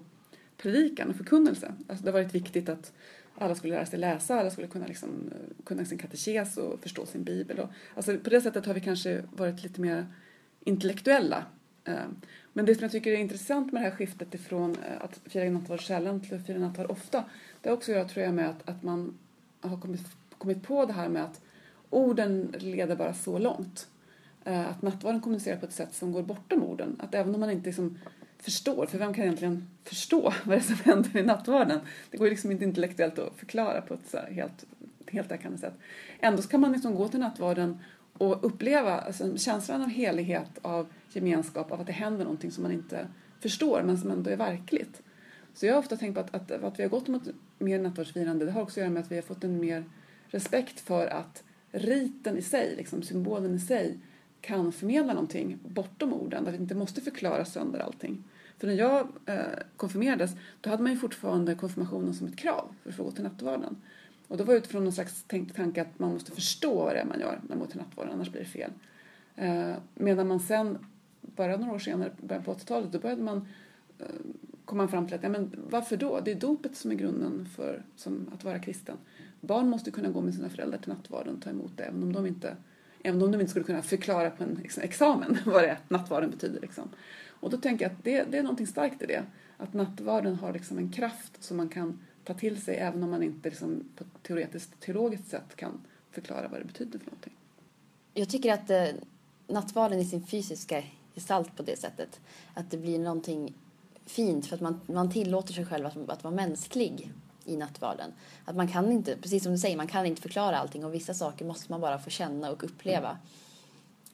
predikan 0.57 1.09
och 1.09 1.15
förkunnelse. 1.15 1.73
Alltså 1.87 2.05
det 2.05 2.11
har 2.11 2.19
varit 2.19 2.35
viktigt 2.35 2.69
att 2.69 2.93
alla 3.37 3.55
skulle 3.55 3.73
lära 3.73 3.85
sig 3.85 3.99
läsa, 3.99 4.39
alla 4.39 4.49
skulle 4.49 4.67
kunna, 4.67 4.87
liksom, 4.87 5.09
eh, 5.31 5.65
kunna 5.65 5.85
sin 5.85 5.97
katekes 5.97 6.57
och 6.57 6.79
förstå 6.79 7.05
sin 7.05 7.23
bibel. 7.23 7.59
Och, 7.59 7.69
alltså 7.95 8.17
på 8.17 8.29
det 8.29 8.41
sättet 8.41 8.65
har 8.65 8.73
vi 8.73 8.81
kanske 8.81 9.23
varit 9.31 9.63
lite 9.63 9.81
mer 9.81 10.05
intellektuella. 10.59 11.45
Eh, 11.83 12.07
men 12.53 12.65
det 12.65 12.75
som 12.75 12.83
jag 12.83 12.91
tycker 12.91 13.11
är 13.11 13.17
intressant 13.17 13.73
med 13.73 13.81
det 13.81 13.89
här 13.89 13.95
skiftet 13.95 14.33
ifrån 14.33 14.75
eh, 14.87 15.03
att 15.03 15.19
fira 15.25 15.49
nattvard 15.49 15.85
sällan 15.87 16.21
till 16.21 16.35
att 16.35 16.45
fira 16.45 16.59
nattvard 16.59 16.91
ofta, 16.91 17.23
det 17.61 17.69
har 17.69 17.77
också 17.77 17.91
att 17.91 17.97
göra 17.97 18.07
tror 18.07 18.25
jag 18.25 18.33
med 18.33 18.49
att, 18.49 18.69
att 18.69 18.83
man 18.83 19.17
har 19.61 19.81
kommit, 19.81 20.01
kommit 20.37 20.63
på 20.63 20.85
det 20.85 20.93
här 20.93 21.09
med 21.09 21.23
att 21.23 21.41
orden 21.89 22.53
leder 22.57 22.95
bara 22.95 23.13
så 23.13 23.37
långt. 23.39 23.87
Att 24.43 24.81
nattvarden 24.81 25.21
kommunicerar 25.21 25.57
på 25.57 25.65
ett 25.65 25.73
sätt 25.73 25.93
som 25.93 26.11
går 26.11 26.23
bortom 26.23 26.63
orden. 26.63 26.95
Att 26.99 27.15
även 27.15 27.33
om 27.35 27.39
man 27.39 27.49
inte 27.49 27.65
liksom 27.65 27.97
förstår, 28.39 28.85
för 28.85 28.97
vem 28.97 29.13
kan 29.13 29.23
egentligen 29.23 29.67
förstå 29.83 30.21
vad 30.45 30.57
det 30.57 30.61
är 30.61 30.75
som 30.75 30.75
händer 30.75 31.17
i 31.17 31.23
nattvarden? 31.23 31.79
Det 32.11 32.17
går 32.17 32.27
ju 32.27 32.31
liksom 32.31 32.51
inte 32.51 32.63
intellektuellt 32.63 33.19
att 33.19 33.35
förklara 33.35 33.81
på 33.81 33.93
ett 33.93 34.09
så 34.09 34.17
helt, 34.17 34.65
helt 35.07 35.59
sätt. 35.59 35.73
Ändå 36.19 36.41
så 36.41 36.49
kan 36.49 36.61
man 36.61 36.71
liksom 36.71 36.95
gå 36.95 37.07
till 37.07 37.19
nattvarden 37.19 37.79
och 38.13 38.45
uppleva 38.45 38.99
alltså, 38.99 39.37
känslan 39.37 39.81
av 39.81 39.89
helighet, 39.89 40.49
av 40.61 40.87
gemenskap, 41.13 41.71
av 41.71 41.81
att 41.81 41.87
det 41.87 41.93
händer 41.93 42.23
någonting 42.23 42.51
som 42.51 42.63
man 42.63 42.71
inte 42.71 43.07
förstår 43.39 43.83
men 43.83 43.97
som 43.97 44.11
ändå 44.11 44.29
är 44.29 44.35
verkligt. 44.35 45.01
Så 45.53 45.65
jag 45.65 45.73
har 45.73 45.79
ofta 45.79 45.97
tänkt 45.97 46.15
på 46.15 46.19
att, 46.19 46.35
att, 46.35 46.51
att 46.51 46.79
vi 46.79 46.83
har 46.83 46.89
gått 46.89 47.07
mot 47.07 47.23
mer 47.59 47.79
nattvardsfirande, 47.79 48.45
det 48.45 48.51
har 48.51 48.61
också 48.61 48.79
att 48.79 48.83
göra 48.83 48.89
med 48.89 49.03
att 49.03 49.11
vi 49.11 49.15
har 49.15 49.21
fått 49.21 49.43
en 49.43 49.59
mer 49.59 49.83
respekt 50.27 50.79
för 50.79 51.07
att 51.07 51.43
riten 51.71 52.37
i 52.37 52.41
sig, 52.41 52.75
liksom, 52.77 53.01
symbolen 53.01 53.55
i 53.55 53.59
sig, 53.59 53.99
kan 54.47 54.71
förmedla 54.71 55.13
någonting 55.13 55.57
bortom 55.63 56.13
orden, 56.13 56.43
där 56.43 56.51
vi 56.51 56.57
inte 56.57 56.75
måste 56.75 57.01
förklara 57.01 57.45
sönder 57.45 57.79
allting. 57.79 58.23
För 58.57 58.67
när 58.67 58.73
jag 58.73 59.07
eh, 59.25 59.35
konfirmerades, 59.75 60.31
då 60.61 60.69
hade 60.69 60.83
man 60.83 60.91
ju 60.91 60.97
fortfarande 60.97 61.55
konfirmationen 61.55 62.13
som 62.13 62.27
ett 62.27 62.35
krav 62.35 62.75
för 62.83 62.89
att 62.89 62.95
få 62.95 63.03
gå 63.03 63.11
till 63.11 63.23
nattvarden. 63.23 63.77
Och 64.27 64.37
då 64.37 64.43
var 64.43 64.53
det 64.53 64.57
utifrån 64.57 64.83
någon 64.83 64.93
slags 64.93 65.23
tänkt 65.23 65.55
tanke 65.55 65.81
att 65.81 65.99
man 65.99 66.13
måste 66.13 66.31
förstå 66.31 66.75
vad 66.75 66.95
det 66.95 66.99
är 66.99 67.05
man 67.05 67.19
gör 67.19 67.39
när 67.41 67.49
man 67.49 67.59
går 67.59 67.65
till 67.65 67.77
nattvarden, 67.77 68.13
annars 68.13 68.31
blir 68.31 68.41
det 68.41 68.47
fel. 68.47 68.71
Eh, 69.35 69.75
medan 69.95 70.27
man 70.27 70.39
sen, 70.39 70.77
bara 71.21 71.57
några 71.57 71.73
år 71.73 71.79
senare, 71.79 72.11
början 72.21 72.43
på 72.43 72.53
80-talet, 72.53 72.91
då 72.91 72.99
började 72.99 73.23
man 73.23 73.47
eh, 73.99 74.05
komma 74.65 74.87
fram 74.87 75.07
till 75.07 75.15
att 75.15 75.23
ja, 75.23 75.29
men 75.29 75.51
varför 75.69 75.97
då? 75.97 76.19
Det 76.19 76.31
är 76.31 76.35
dopet 76.35 76.75
som 76.75 76.91
är 76.91 76.95
grunden 76.95 77.45
för 77.55 77.83
som 77.95 78.29
att 78.33 78.43
vara 78.43 78.59
kristen. 78.59 78.97
Barn 79.41 79.69
måste 79.69 79.91
kunna 79.91 80.09
gå 80.09 80.21
med 80.21 80.33
sina 80.33 80.49
föräldrar 80.49 80.77
till 80.77 80.89
nattvarden 80.89 81.35
och 81.35 81.41
ta 81.41 81.49
emot 81.49 81.71
det 81.75 81.83
även 81.83 82.03
om 82.03 82.13
de 82.13 82.25
inte, 82.25 82.55
även 83.07 83.21
om 83.21 83.31
de 83.31 83.41
inte 83.41 83.49
skulle 83.49 83.65
kunna 83.65 83.81
förklara 83.81 84.29
på 84.29 84.43
en 84.43 84.59
liksom, 84.63 84.83
examen 84.83 85.37
vad 85.45 85.63
det 85.63 85.77
nattvarden 85.87 86.29
betyder. 86.29 86.61
Liksom. 86.61 86.89
Och 87.39 87.49
då 87.49 87.57
tänker 87.57 87.85
jag 87.85 87.91
att 87.91 88.03
det, 88.03 88.23
det 88.23 88.37
är 88.37 88.43
någonting 88.43 88.67
starkt 88.67 89.01
i 89.01 89.05
det. 89.05 89.23
Att 89.57 89.73
nattvarden 89.73 90.35
har 90.35 90.53
liksom 90.53 90.77
en 90.77 90.91
kraft 90.91 91.43
som 91.43 91.57
man 91.57 91.69
kan 91.69 91.99
ta 92.23 92.33
till 92.33 92.61
sig 92.61 92.75
även 92.75 93.03
om 93.03 93.09
man 93.09 93.23
inte 93.23 93.49
liksom, 93.49 93.83
på 93.95 94.03
ett 94.03 94.23
teoretiskt, 94.23 94.79
teologiskt 94.79 95.29
sätt 95.29 95.55
kan 95.55 95.81
förklara 96.11 96.47
vad 96.47 96.59
det 96.59 96.65
betyder 96.65 96.99
för 96.99 97.05
någonting. 97.05 97.33
Jag 98.13 98.29
tycker 98.29 98.53
att 98.53 98.69
eh, 98.69 98.87
nattvarden 99.47 99.99
i 99.99 100.05
sin 100.05 100.25
fysiska 100.25 100.83
gestalt 101.15 101.55
på 101.55 101.63
det 101.63 101.79
sättet, 101.79 102.19
att 102.53 102.71
det 102.71 102.77
blir 102.77 102.99
någonting 102.99 103.53
fint 104.05 104.45
för 104.45 104.55
att 104.55 104.61
man, 104.61 104.79
man 104.85 105.11
tillåter 105.11 105.53
sig 105.53 105.65
själv 105.65 105.85
att, 105.85 106.09
att 106.09 106.23
vara 106.23 106.35
mänsklig 106.35 107.11
i 107.47 107.57
nattvarden. 107.57 108.13
Att 108.45 108.55
man 108.55 108.67
kan 108.67 108.91
inte, 108.91 109.17
precis 109.17 109.43
som 109.43 109.51
du 109.51 109.57
säger, 109.57 109.77
man 109.77 109.87
kan 109.87 110.05
inte 110.05 110.21
förklara 110.21 110.57
allting 110.57 110.85
och 110.85 110.93
vissa 110.93 111.13
saker 111.13 111.45
måste 111.45 111.71
man 111.71 111.81
bara 111.81 111.99
få 111.99 112.09
känna 112.09 112.51
och 112.51 112.63
uppleva 112.63 113.09
mm. 113.09 113.21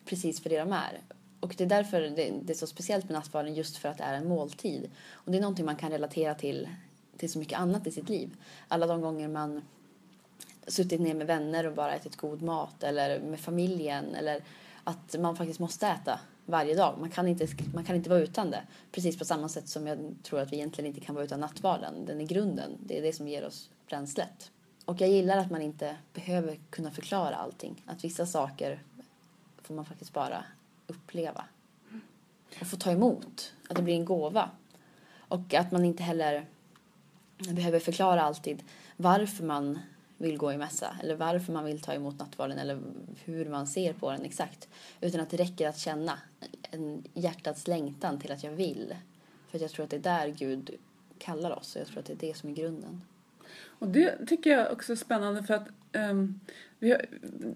precis 0.05 0.41
för 0.41 0.49
det 0.49 0.59
de 0.59 0.71
är. 0.71 1.01
Och 1.39 1.55
det 1.57 1.63
är 1.63 1.67
därför 1.67 2.01
det, 2.01 2.33
det, 2.43 2.53
är 2.53 2.57
så 2.57 2.67
speciellt 2.67 3.05
med 3.05 3.13
nattvarden, 3.13 3.53
just 3.53 3.77
för 3.77 3.89
att 3.89 3.97
det 3.97 4.03
är 4.03 4.13
en 4.13 4.27
måltid. 4.27 4.91
Och 5.11 5.31
det 5.31 5.37
är 5.37 5.41
någonting 5.41 5.65
man 5.65 5.75
kan 5.75 5.91
relatera 5.91 6.35
till, 6.35 6.69
till 7.17 7.31
så 7.31 7.39
mycket 7.39 7.59
annat 7.59 7.87
i 7.87 7.91
sitt 7.91 8.09
liv. 8.09 8.35
Alla 8.67 8.87
de 8.87 9.01
gånger 9.01 9.27
man 9.27 9.61
suttit 10.67 11.01
ner 11.01 11.13
med 11.13 11.27
vänner 11.27 11.67
och 11.67 11.73
bara 11.73 11.95
ätit 11.95 12.15
god 12.15 12.41
mat 12.41 12.83
eller 12.83 13.19
med 13.19 13.39
familjen 13.39 14.15
eller 14.15 14.43
att 14.83 15.15
man 15.19 15.35
faktiskt 15.35 15.59
måste 15.59 15.87
äta 15.87 16.19
varje 16.45 16.75
dag. 16.75 16.97
Man 16.99 17.09
kan, 17.09 17.27
inte, 17.27 17.47
man 17.73 17.83
kan 17.83 17.95
inte 17.95 18.09
vara 18.09 18.19
utan 18.19 18.51
det. 18.51 18.63
Precis 18.91 19.17
på 19.17 19.25
samma 19.25 19.49
sätt 19.49 19.67
som 19.67 19.87
jag 19.87 20.15
tror 20.23 20.39
att 20.39 20.51
vi 20.51 20.55
egentligen 20.55 20.87
inte 20.87 21.01
kan 21.01 21.15
vara 21.15 21.25
utan 21.25 21.39
nattvarden. 21.39 22.05
Den 22.05 22.21
är 22.21 22.25
grunden. 22.25 22.77
Det 22.85 22.97
är 22.97 23.01
det 23.01 23.13
som 23.13 23.27
ger 23.27 23.45
oss 23.45 23.69
bränslet. 23.87 24.51
Och 24.85 25.01
jag 25.01 25.09
gillar 25.09 25.37
att 25.37 25.51
man 25.51 25.61
inte 25.61 25.97
behöver 26.13 26.59
kunna 26.69 26.91
förklara 26.91 27.35
allting. 27.35 27.83
Att 27.85 28.03
vissa 28.03 28.25
saker 28.25 28.83
får 29.61 29.73
man 29.73 29.85
faktiskt 29.85 30.13
bara 30.13 30.45
uppleva. 30.87 31.45
Och 32.61 32.67
få 32.67 32.77
ta 32.77 32.91
emot. 32.91 33.53
Att 33.69 33.75
det 33.75 33.83
blir 33.83 33.95
en 33.95 34.05
gåva. 34.05 34.49
Och 35.17 35.53
att 35.53 35.71
man 35.71 35.85
inte 35.85 36.03
heller 36.03 36.45
behöver 37.37 37.79
förklara 37.79 38.21
alltid 38.21 38.63
varför 38.97 39.43
man 39.43 39.79
vill 40.23 40.37
gå 40.37 40.53
i 40.53 40.57
mässa 40.57 40.97
eller 41.03 41.15
varför 41.15 41.53
man 41.53 41.65
vill 41.65 41.81
ta 41.81 41.93
emot 41.93 42.19
nattvarden 42.19 42.57
eller 42.57 42.79
hur 43.25 43.49
man 43.49 43.67
ser 43.67 43.93
på 43.93 44.11
den 44.11 44.25
exakt. 44.25 44.69
Utan 45.01 45.21
att 45.21 45.29
det 45.29 45.37
räcker 45.37 45.69
att 45.69 45.77
känna 45.77 46.19
en 46.71 47.03
hjärtats 47.13 47.67
längtan 47.67 48.19
till 48.19 48.31
att 48.31 48.43
jag 48.43 48.51
vill. 48.51 48.95
För 49.51 49.59
jag 49.59 49.71
tror 49.71 49.83
att 49.83 49.89
det 49.89 49.97
är 49.97 49.99
där 49.99 50.27
Gud 50.27 50.69
kallar 51.17 51.51
oss 51.51 51.75
och 51.75 51.81
jag 51.81 51.87
tror 51.87 51.99
att 51.99 52.05
det 52.05 52.13
är 52.13 52.27
det 52.27 52.37
som 52.37 52.49
är 52.49 52.53
grunden. 52.53 53.01
Och 53.65 53.87
det 53.87 54.25
tycker 54.27 54.49
jag 54.49 54.71
också 54.71 54.91
är 54.91 54.95
spännande 54.95 55.43
för 55.43 55.53
att 55.53 55.67
um, 55.93 56.39
vi 56.79 56.91
har, 56.91 57.05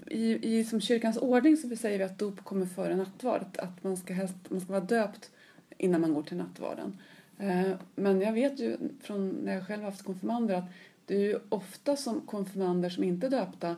i, 0.08 0.58
i 0.58 0.64
som 0.64 0.82
kyrkans 0.82 1.18
ordning 1.18 1.58
så 1.58 1.76
säger 1.76 1.98
vi 1.98 2.04
att 2.04 2.20
dop 2.20 2.44
kommer 2.44 2.66
före 2.66 2.96
nattvard. 2.96 3.46
Att 3.58 3.84
man 3.84 3.98
ska, 3.98 4.14
helst, 4.14 4.36
man 4.50 4.62
ska 4.62 4.72
vara 4.72 4.84
döpt 4.84 5.32
innan 5.78 6.02
man 6.02 6.14
går 6.14 6.24
till 6.24 6.38
nattvarden. 6.38 6.98
Uh, 7.42 7.74
men 7.96 8.22
jag 8.22 8.34
vet 8.34 8.60
ju 8.60 8.78
från 9.02 9.30
när 9.30 9.54
jag 9.54 9.68
själv 9.68 9.84
haft 9.84 10.04
konfirmander 10.04 10.56
att 10.56 10.70
det 11.08 11.16
är 11.16 11.20
ju 11.20 11.40
ofta 11.50 11.96
som 11.96 12.22
konfirmander 12.22 12.90
som 12.90 13.04
inte 13.04 13.28
är 13.28 13.32
döpta 13.32 13.76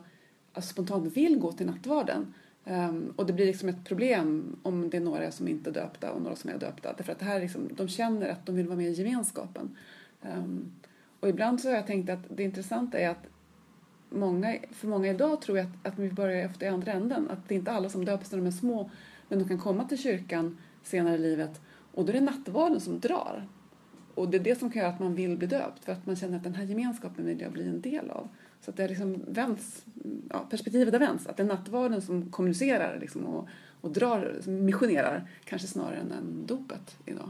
alltså 0.52 0.72
spontant 0.72 1.16
vill 1.16 1.38
gå 1.38 1.52
till 1.52 1.66
nattvarden. 1.66 2.34
Um, 2.64 3.14
och 3.16 3.26
det 3.26 3.32
blir 3.32 3.46
liksom 3.46 3.68
ett 3.68 3.84
problem 3.84 4.56
om 4.62 4.90
det 4.90 4.96
är 4.96 5.00
några 5.00 5.30
som 5.30 5.48
inte 5.48 5.70
är 5.70 5.74
döpta 5.74 6.12
och 6.12 6.22
några 6.22 6.36
som 6.36 6.50
är 6.50 6.58
döpta. 6.58 6.92
Därför 6.96 7.12
att 7.12 7.18
det 7.18 7.24
här 7.24 7.40
liksom, 7.40 7.68
de 7.76 7.88
känner 7.88 8.28
att 8.28 8.46
de 8.46 8.56
vill 8.56 8.66
vara 8.66 8.76
med 8.76 8.90
i 8.90 8.92
gemenskapen. 8.92 9.76
Um, 10.22 10.72
och 11.20 11.28
ibland 11.28 11.60
så 11.60 11.68
har 11.68 11.74
jag 11.74 11.86
tänkt 11.86 12.10
att 12.10 12.18
det 12.28 12.42
intressanta 12.42 12.98
är 12.98 13.08
att 13.08 13.26
många, 14.10 14.56
för 14.70 14.88
många 14.88 15.10
idag 15.10 15.42
tror 15.42 15.58
jag 15.58 15.66
att, 15.66 15.92
att 15.92 15.98
vi 15.98 16.10
börjar 16.10 16.44
efter 16.44 16.66
i 16.66 16.68
andra 16.68 16.92
änden. 16.92 17.30
Att 17.30 17.48
det 17.48 17.54
är 17.54 17.58
inte 17.58 17.72
alla 17.72 17.88
som 17.88 18.04
döps 18.04 18.32
när 18.32 18.38
de 18.38 18.46
är 18.46 18.50
små 18.50 18.90
men 19.28 19.38
de 19.38 19.48
kan 19.48 19.58
komma 19.58 19.84
till 19.84 19.98
kyrkan 19.98 20.58
senare 20.82 21.14
i 21.14 21.18
livet 21.18 21.60
och 21.92 22.04
då 22.04 22.10
är 22.10 22.14
det 22.14 22.20
nattvarden 22.20 22.80
som 22.80 23.00
drar. 23.00 23.48
Och 24.20 24.28
det 24.28 24.36
är 24.36 24.42
det 24.42 24.58
som 24.58 24.70
kan 24.70 24.82
göra 24.82 24.92
att 24.92 25.00
man 25.00 25.14
vill 25.14 25.36
bli 25.36 25.46
döpt 25.46 25.84
för 25.84 25.92
att 25.92 26.06
man 26.06 26.16
känner 26.16 26.36
att 26.36 26.44
den 26.44 26.54
här 26.54 26.64
gemenskapen 26.64 27.26
vill 27.26 27.40
jag 27.40 27.52
bli 27.52 27.68
en 27.68 27.80
del 27.80 28.10
av. 28.10 28.28
Så 28.60 28.70
att 28.70 28.76
det 28.76 28.88
liksom 28.88 29.22
vänts, 29.28 29.84
ja, 30.30 30.46
perspektivet 30.50 30.94
har 30.94 31.00
vänts. 31.00 31.26
Att 31.26 31.36
det 31.36 31.42
är 31.42 31.46
nattvarden 31.46 32.02
som 32.02 32.30
kommunicerar 32.30 32.98
liksom 33.00 33.26
och, 33.26 33.48
och 33.80 33.90
drar, 33.90 34.40
missionerar 34.46 35.28
kanske 35.44 35.68
snarare 35.68 35.96
än, 35.96 36.12
än 36.12 36.46
dopet 36.46 36.96
idag. 37.06 37.28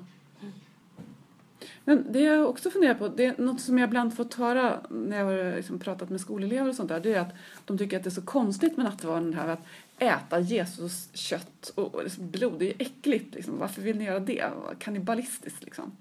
Men 1.84 2.06
det 2.12 2.20
jag 2.20 2.48
också 2.48 2.70
funderar 2.70 2.94
på, 2.94 3.08
det 3.08 3.24
är 3.24 3.42
något 3.42 3.60
som 3.60 3.78
jag 3.78 3.88
ibland 3.88 4.16
fått 4.16 4.34
höra 4.34 4.80
när 4.90 5.18
jag 5.18 5.24
har 5.24 5.56
liksom 5.56 5.78
pratat 5.78 6.10
med 6.10 6.20
skolelever 6.20 6.68
och 6.68 6.74
sånt 6.74 6.88
där, 6.88 7.00
det 7.00 7.14
är 7.14 7.20
att 7.20 7.34
de 7.64 7.78
tycker 7.78 7.96
att 7.96 8.02
det 8.02 8.08
är 8.08 8.10
så 8.10 8.22
konstigt 8.22 8.76
med 8.76 8.84
nattvarden 8.84 9.34
här 9.34 9.48
att 9.48 9.66
äta 9.98 10.40
Jesus 10.40 11.08
kött 11.12 11.72
och, 11.74 12.04
liksom 12.04 12.30
blod, 12.30 12.58
det 12.58 12.70
är 12.70 12.74
äckligt 12.78 13.34
liksom. 13.34 13.58
Varför 13.58 13.82
vill 13.82 13.98
ni 13.98 14.04
göra 14.04 14.20
det? 14.20 14.44
Kannibalistiskt 14.78 15.64
liksom. 15.64 15.92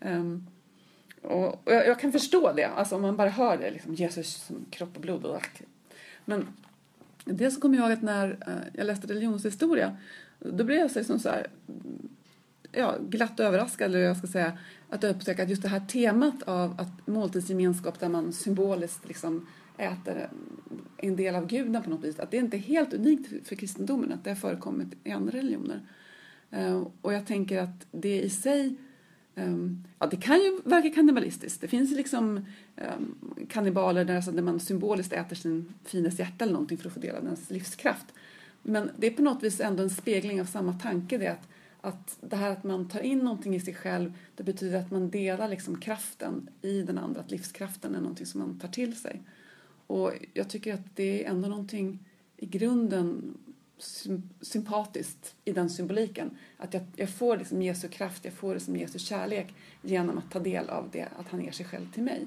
Um, 0.00 0.46
och, 1.22 1.62
jag, 1.64 1.86
jag, 1.86 2.00
kan 2.00 2.12
förstå 2.12 2.52
det, 2.52 2.64
alltså 2.64 2.96
om 2.96 3.02
man 3.02 3.16
bara 3.16 3.28
hör 3.28 3.56
det, 3.56 3.70
liksom, 3.70 3.94
Jesus 3.94 4.34
som 4.46 4.64
kropp 4.70 4.96
och 4.96 5.00
blod. 5.00 5.24
Och, 5.24 5.42
men 6.24 6.46
dels 7.24 7.58
kommer 7.58 7.78
jag 7.78 7.84
ihåg 7.84 7.92
att 7.92 8.02
när 8.02 8.30
uh, 8.30 8.62
jag 8.72 8.86
läste 8.86 9.06
religionshistoria, 9.06 9.96
då 10.38 10.64
blev 10.64 10.78
jag 10.78 10.90
liksom 10.94 11.18
så 11.18 11.28
här, 11.28 11.46
ja, 12.72 12.94
glatt 13.08 13.40
överraskad, 13.40 13.86
eller 13.86 13.98
jag 13.98 14.16
ska 14.16 14.26
säga, 14.26 14.58
att 14.90 15.04
upptäcka 15.04 15.42
att 15.42 15.50
just 15.50 15.62
det 15.62 15.68
här 15.68 15.86
temat 15.88 16.42
av 16.42 16.80
att 16.80 17.06
måltidsgemenskap 17.06 18.00
där 18.00 18.08
man 18.08 18.32
symboliskt 18.32 19.08
liksom 19.08 19.46
äter 19.76 20.28
en 20.96 21.16
del 21.16 21.34
av 21.34 21.46
guden 21.46 21.82
på 21.82 21.90
något 21.90 22.04
vis, 22.04 22.18
att 22.18 22.30
det 22.30 22.36
inte 22.36 22.56
är 22.56 22.58
helt 22.58 22.94
unikt 22.94 23.48
för 23.48 23.56
kristendomen, 23.56 24.12
att 24.12 24.24
det 24.24 24.30
har 24.30 24.36
förekommit 24.36 24.88
i 25.04 25.10
andra 25.10 25.38
religioner. 25.38 25.80
Uh, 26.56 26.86
och 27.00 27.12
jag 27.12 27.26
tänker 27.26 27.58
att 27.58 27.86
det 27.90 28.22
i 28.22 28.30
sig 28.30 28.76
Um, 29.36 29.84
ja, 29.98 30.06
det 30.06 30.16
kan 30.16 30.36
ju 30.36 30.60
verka 30.64 30.90
kannibalistiskt. 30.90 31.60
Det 31.60 31.68
finns 31.68 31.90
liksom 31.90 32.46
um, 32.76 33.46
kannibaler 33.48 34.04
där, 34.04 34.16
alltså, 34.16 34.32
där 34.32 34.42
man 34.42 34.60
symboliskt 34.60 35.12
äter 35.12 35.36
sin 35.36 35.74
fines 35.84 36.18
hjärta 36.18 36.44
eller 36.44 36.52
någonting 36.52 36.78
för 36.78 36.86
att 36.86 36.94
få 36.94 37.00
del 37.00 37.16
av 37.16 37.24
dens 37.24 37.50
livskraft. 37.50 38.06
Men 38.62 38.90
det 38.96 39.06
är 39.06 39.10
på 39.10 39.22
något 39.22 39.42
vis 39.42 39.60
ändå 39.60 39.82
en 39.82 39.90
spegling 39.90 40.40
av 40.40 40.44
samma 40.44 40.72
tanke. 40.72 41.18
Det 41.18 41.28
att, 41.28 41.48
att 41.80 42.16
det 42.20 42.36
här 42.36 42.50
att 42.50 42.64
man 42.64 42.88
tar 42.88 43.00
in 43.00 43.18
någonting 43.18 43.54
i 43.54 43.60
sig 43.60 43.74
själv 43.74 44.12
det 44.36 44.42
betyder 44.42 44.78
att 44.78 44.90
man 44.90 45.10
delar 45.10 45.48
liksom 45.48 45.80
kraften 45.80 46.48
i 46.62 46.82
den 46.82 46.98
andra. 46.98 47.20
Att 47.20 47.30
livskraften 47.30 47.94
är 47.94 48.00
någonting 48.00 48.26
som 48.26 48.40
man 48.40 48.58
tar 48.58 48.68
till 48.68 48.96
sig. 48.96 49.22
Och 49.86 50.12
jag 50.32 50.48
tycker 50.48 50.74
att 50.74 50.96
det 50.96 51.24
är 51.24 51.30
ändå 51.30 51.48
någonting 51.48 51.98
i 52.36 52.46
grunden 52.46 53.38
sympatiskt 54.40 55.34
i 55.44 55.52
den 55.52 55.70
symboliken. 55.70 56.30
Att 56.56 56.74
jag, 56.74 56.82
jag 56.96 57.08
får 57.08 57.36
liksom 57.36 57.62
Jesu 57.62 57.88
kraft, 57.88 58.24
jag 58.24 58.34
får 58.34 58.54
liksom 58.54 58.76
Jesu 58.76 58.98
kärlek 58.98 59.54
genom 59.82 60.18
att 60.18 60.30
ta 60.30 60.38
del 60.38 60.70
av 60.70 60.88
det, 60.92 61.08
att 61.18 61.28
han 61.28 61.44
ger 61.44 61.52
sig 61.52 61.66
själv 61.66 61.92
till 61.92 62.02
mig. 62.02 62.26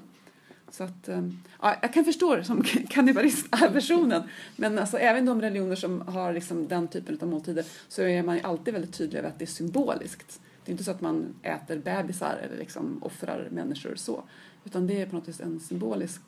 Så 0.70 0.84
att, 0.84 1.08
eh, 1.08 1.28
ja, 1.60 1.76
jag 1.82 1.92
kan 1.92 2.04
förstå 2.04 2.36
det 2.36 2.44
som 2.44 2.62
kannibalistversionen 2.90 4.22
Men 4.56 4.78
alltså, 4.78 4.98
även 4.98 5.24
de 5.24 5.40
religioner 5.40 5.76
som 5.76 6.00
har 6.00 6.32
liksom 6.32 6.68
den 6.68 6.88
typen 6.88 7.18
av 7.20 7.28
måltider 7.28 7.64
så 7.88 8.02
är 8.02 8.22
man 8.22 8.36
ju 8.36 8.42
alltid 8.42 8.74
väldigt 8.74 8.94
tydlig 8.94 9.18
över 9.18 9.28
att 9.28 9.38
det 9.38 9.44
är 9.44 9.46
symboliskt. 9.46 10.40
Det 10.64 10.70
är 10.70 10.72
inte 10.72 10.84
så 10.84 10.90
att 10.90 11.00
man 11.00 11.34
äter 11.42 11.78
bebisar 11.78 12.36
eller 12.42 12.58
liksom 12.58 13.02
offrar 13.02 13.48
människor 13.50 13.94
så. 13.96 14.24
Utan 14.64 14.86
det 14.86 15.02
är 15.02 15.06
på 15.06 15.16
något 15.16 15.28
vis 15.28 15.40
en 15.40 15.60
symbolisk 15.60 16.20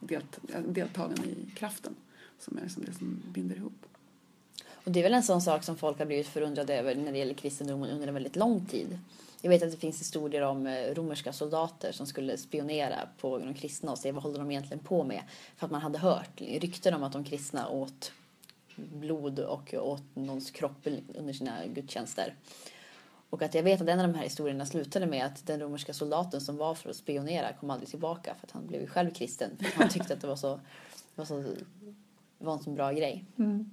delt 0.00 0.38
deltagande 0.68 1.28
i 1.28 1.50
kraften 1.54 1.94
som 2.38 2.58
är 2.58 2.62
liksom 2.62 2.84
det 2.84 2.92
som 2.92 3.22
binder 3.32 3.56
ihop. 3.56 3.86
Och 4.86 4.92
det 4.92 5.00
är 5.00 5.02
väl 5.02 5.14
en 5.14 5.22
sån 5.22 5.42
sak 5.42 5.64
som 5.64 5.76
folk 5.76 5.98
har 5.98 6.06
blivit 6.06 6.26
förundrade 6.26 6.74
över 6.74 6.94
när 6.94 7.12
det 7.12 7.18
gäller 7.18 7.34
kristendomen 7.34 7.90
under 7.90 8.08
en 8.08 8.14
väldigt 8.14 8.36
lång 8.36 8.66
tid. 8.66 8.98
Jag 9.42 9.50
vet 9.50 9.62
att 9.62 9.70
det 9.70 9.76
finns 9.76 10.00
historier 10.00 10.42
om 10.42 10.66
eh, 10.66 10.94
romerska 10.94 11.32
soldater 11.32 11.92
som 11.92 12.06
skulle 12.06 12.36
spionera 12.36 13.08
på 13.20 13.38
de 13.38 13.54
kristna 13.54 13.92
och 13.92 13.98
se 13.98 14.12
vad 14.12 14.22
håller 14.22 14.38
de 14.38 14.50
egentligen 14.50 14.84
på 14.84 15.04
med. 15.04 15.22
För 15.56 15.66
att 15.66 15.72
man 15.72 15.80
hade 15.80 15.98
hört 15.98 16.40
rykten 16.40 16.94
om 16.94 17.02
att 17.02 17.12
de 17.12 17.24
kristna 17.24 17.68
åt 17.68 18.12
blod 18.76 19.38
och 19.38 19.74
åt 19.74 20.02
någons 20.14 20.50
kropp 20.50 20.86
under 21.14 21.32
sina 21.32 21.66
gudstjänster. 21.66 22.34
Och 23.30 23.42
att 23.42 23.54
jag 23.54 23.62
vet 23.62 23.80
att 23.80 23.88
en 23.88 24.00
av 24.00 24.08
de 24.08 24.14
här 24.14 24.24
historierna 24.24 24.66
slutade 24.66 25.06
med 25.06 25.26
att 25.26 25.46
den 25.46 25.60
romerska 25.60 25.94
soldaten 25.94 26.40
som 26.40 26.56
var 26.56 26.74
för 26.74 26.90
att 26.90 26.96
spionera 26.96 27.52
kom 27.52 27.70
aldrig 27.70 27.88
tillbaka 27.88 28.34
för 28.34 28.46
att 28.46 28.52
han 28.52 28.66
blev 28.66 28.80
ju 28.80 28.86
själv 28.86 29.10
kristen. 29.10 29.50
För 29.58 29.78
han 29.78 29.88
tyckte 29.88 30.14
att 30.14 30.20
det 30.20 30.26
var 30.26 30.36
så, 30.36 30.60
var 31.14 31.24
så 31.24 31.44
var 32.38 32.52
en 32.52 32.62
så 32.62 32.70
bra 32.70 32.92
grej. 32.92 33.24
Mm. 33.38 33.70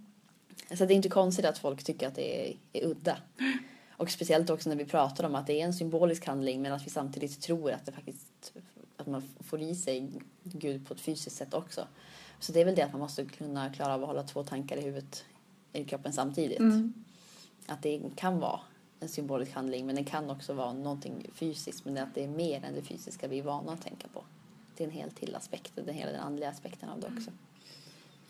Så 0.77 0.85
det 0.85 0.93
är 0.93 0.95
inte 0.95 1.09
konstigt 1.09 1.45
att 1.45 1.57
folk 1.57 1.83
tycker 1.83 2.07
att 2.07 2.15
det 2.15 2.49
är, 2.49 2.55
är 2.73 2.87
udda. 2.87 3.17
Och 3.91 4.11
speciellt 4.11 4.49
också 4.49 4.69
när 4.69 4.75
vi 4.75 4.85
pratar 4.85 5.23
om 5.23 5.35
att 5.35 5.47
det 5.47 5.61
är 5.61 5.65
en 5.65 5.73
symbolisk 5.73 6.25
handling 6.25 6.61
men 6.61 6.73
att 6.73 6.85
vi 6.85 6.89
samtidigt 6.89 7.41
tror 7.41 7.71
att 7.71 7.85
det 7.85 7.91
faktiskt 7.91 8.53
att 8.97 9.07
man 9.07 9.23
får 9.39 9.61
i 9.61 9.75
sig 9.75 10.11
Gud 10.43 10.87
på 10.87 10.93
ett 10.93 11.01
fysiskt 11.01 11.35
sätt 11.35 11.53
också. 11.53 11.87
Så 12.39 12.51
det 12.51 12.61
är 12.61 12.65
väl 12.65 12.75
det 12.75 12.81
att 12.81 12.91
man 12.91 13.01
måste 13.01 13.25
kunna 13.25 13.73
klara 13.73 13.93
av 13.93 14.01
att 14.01 14.07
hålla 14.07 14.23
två 14.23 14.43
tankar 14.43 14.77
i 14.77 14.81
huvudet 14.81 15.25
i 15.73 15.83
kroppen 15.83 16.13
samtidigt. 16.13 16.59
Mm. 16.59 16.93
Att 17.65 17.81
det 17.81 18.01
kan 18.15 18.39
vara 18.39 18.59
en 18.99 19.09
symbolisk 19.09 19.51
handling 19.51 19.85
men 19.85 19.95
det 19.95 20.03
kan 20.03 20.29
också 20.29 20.53
vara 20.53 20.73
någonting 20.73 21.27
fysiskt 21.33 21.85
men 21.85 21.97
att 21.97 22.15
det 22.15 22.23
är 22.23 22.27
mer 22.27 22.63
än 22.65 22.73
det 22.75 22.81
fysiska 22.81 23.27
vi 23.27 23.39
är 23.39 23.43
vana 23.43 23.71
att 23.71 23.81
tänka 23.81 24.07
på. 24.07 24.23
Det 24.77 24.83
är 24.83 24.87
en 24.87 24.93
helt 24.93 25.15
till 25.15 25.35
aspekt, 25.35 25.77
är 25.77 25.93
hela 25.93 26.11
den 26.11 26.21
andliga 26.21 26.49
aspekten 26.49 26.89
av 26.89 26.99
det 26.99 27.07
också. 27.17 27.31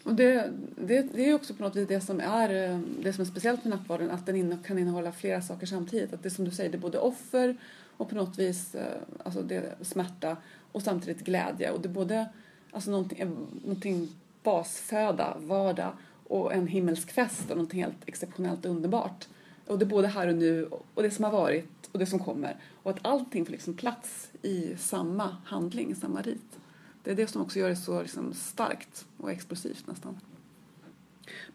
Och 0.03 0.15
det, 0.15 0.53
det, 0.75 1.01
det 1.01 1.29
är 1.29 1.33
också 1.33 1.53
på 1.53 1.63
något 1.63 1.75
vis 1.75 1.87
det 1.87 2.01
som 2.01 2.19
är, 2.19 2.71
eh, 2.71 2.79
det 2.79 3.13
som 3.13 3.21
är 3.21 3.25
speciellt 3.25 3.63
med 3.63 3.77
nattvarden, 3.77 4.11
att 4.11 4.25
den 4.25 4.35
inne, 4.35 4.57
kan 4.65 4.79
innehålla 4.79 5.11
flera 5.11 5.41
saker 5.41 5.65
samtidigt. 5.67 6.13
Att 6.13 6.23
det 6.23 6.29
som 6.29 6.45
du 6.45 6.51
säger, 6.51 6.69
det 6.69 6.77
är 6.77 6.79
både 6.79 6.99
offer 6.99 7.57
och 7.97 8.09
på 8.09 8.15
något 8.15 8.39
vis 8.39 8.75
eh, 8.75 9.01
alltså 9.23 9.41
det 9.41 9.75
smärta 9.81 10.37
och 10.71 10.81
samtidigt 10.81 11.25
glädje. 11.25 11.71
Och 11.71 11.81
det 11.81 11.87
är 11.87 11.93
både 11.93 12.25
alltså 12.71 12.91
någonting, 12.91 13.19
eh, 13.19 13.29
någonting 13.63 14.09
basföda, 14.43 15.37
vardag 15.39 15.93
och 16.27 16.53
en 16.53 16.67
himmelsk 16.67 17.11
fest 17.11 17.49
och 17.49 17.57
någonting 17.57 17.83
helt 17.83 17.97
exceptionellt 18.05 18.65
underbart. 18.65 19.27
Och 19.67 19.79
det 19.79 19.85
är 19.85 19.89
både 19.89 20.07
här 20.07 20.27
och 20.27 20.35
nu 20.35 20.69
och 20.93 21.03
det 21.03 21.11
som 21.11 21.23
har 21.23 21.31
varit 21.31 21.89
och 21.91 21.99
det 21.99 22.05
som 22.05 22.19
kommer. 22.19 22.55
Och 22.83 22.91
att 22.91 22.99
allting 23.01 23.45
får 23.45 23.51
liksom 23.51 23.73
plats 23.73 24.29
i 24.41 24.75
samma 24.77 25.37
handling, 25.45 25.95
samma 25.95 26.21
rit. 26.21 26.59
Det 27.03 27.11
är 27.11 27.15
det 27.15 27.27
som 27.27 27.41
också 27.41 27.59
gör 27.59 27.69
det 27.69 27.75
så 27.75 28.01
liksom 28.01 28.33
starkt 28.33 29.05
och 29.17 29.31
explosivt 29.31 29.87
nästan. 29.87 30.19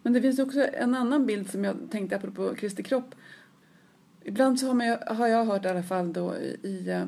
Men 0.03 0.13
det 0.13 0.21
finns 0.21 0.39
också 0.39 0.67
en 0.73 0.95
annan 0.95 1.27
bild 1.27 1.51
som 1.51 1.65
jag 1.65 1.77
tänkte 1.91 2.17
apropå 2.17 2.55
Kristi 2.55 2.83
kropp. 2.83 3.15
Ibland 4.25 4.61
så 4.61 4.67
har, 4.67 4.75
man, 4.75 5.17
har 5.17 5.27
jag 5.27 5.45
hört 5.45 5.65
i 5.65 5.69
alla 5.69 5.83
fall 5.83 6.13
då 6.13 6.37
i 6.63 6.89
eh, 6.89 7.05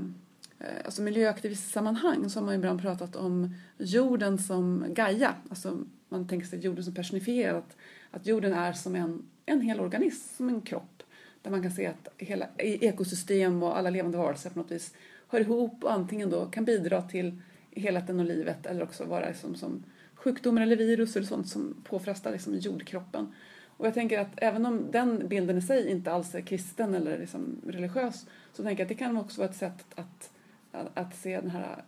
alltså 0.84 1.02
miljöaktivistsammanhang 1.02 2.30
så 2.30 2.38
har 2.38 2.46
man 2.46 2.54
ibland 2.54 2.82
pratat 2.82 3.16
om 3.16 3.54
jorden 3.78 4.38
som 4.38 4.84
Gaia. 4.88 5.34
Alltså 5.48 5.78
man 6.08 6.28
tänker 6.28 6.46
sig 6.46 6.58
jorden 6.58 6.84
som 6.84 6.94
personifierad. 6.94 7.56
Att, 7.56 7.76
att 8.10 8.26
jorden 8.26 8.52
är 8.52 8.72
som 8.72 8.94
en, 8.94 9.22
en 9.46 9.60
hel 9.60 9.80
organism, 9.80 10.36
som 10.36 10.48
en 10.48 10.60
kropp. 10.60 11.02
Där 11.42 11.50
man 11.50 11.62
kan 11.62 11.70
se 11.70 11.86
att 11.86 12.08
hela 12.16 12.46
e-, 12.56 12.86
ekosystem 12.86 13.62
och 13.62 13.78
alla 13.78 13.90
levande 13.90 14.18
varelser 14.18 14.50
på 14.50 14.58
något 14.58 14.70
vis 14.70 14.94
hör 15.28 15.40
ihop 15.40 15.84
och 15.84 15.92
antingen 15.92 16.30
då 16.30 16.46
kan 16.46 16.64
bidra 16.64 17.02
till 17.02 17.40
helheten 17.76 18.20
och 18.20 18.26
livet 18.26 18.66
eller 18.66 18.82
också 18.82 19.04
vara 19.04 19.28
liksom 19.28 19.54
som 19.54 19.84
sjukdomar 20.14 20.62
eller 20.62 20.76
virus 20.76 21.16
eller 21.16 21.26
sånt 21.26 21.48
som 21.48 21.76
påfrestar 21.84 22.32
liksom 22.32 22.58
jordkroppen. 22.58 23.32
Och 23.76 23.86
jag 23.86 23.94
tänker 23.94 24.18
att 24.18 24.32
även 24.36 24.66
om 24.66 24.90
den 24.90 25.28
bilden 25.28 25.58
i 25.58 25.62
sig 25.62 25.90
inte 25.90 26.12
alls 26.12 26.34
är 26.34 26.40
kristen 26.40 26.94
eller 26.94 27.18
liksom 27.18 27.60
religiös 27.66 28.26
så 28.52 28.62
tänker 28.62 28.82
jag 28.82 28.84
att 28.84 28.98
det 28.98 29.04
kan 29.04 29.16
också 29.16 29.40
vara 29.40 29.50
ett 29.50 29.56
sätt 29.56 29.86
att, 29.94 30.30
att, 30.72 30.90
att 30.94 31.16
se 31.16 31.40
den 31.40 31.50
här 31.50 31.84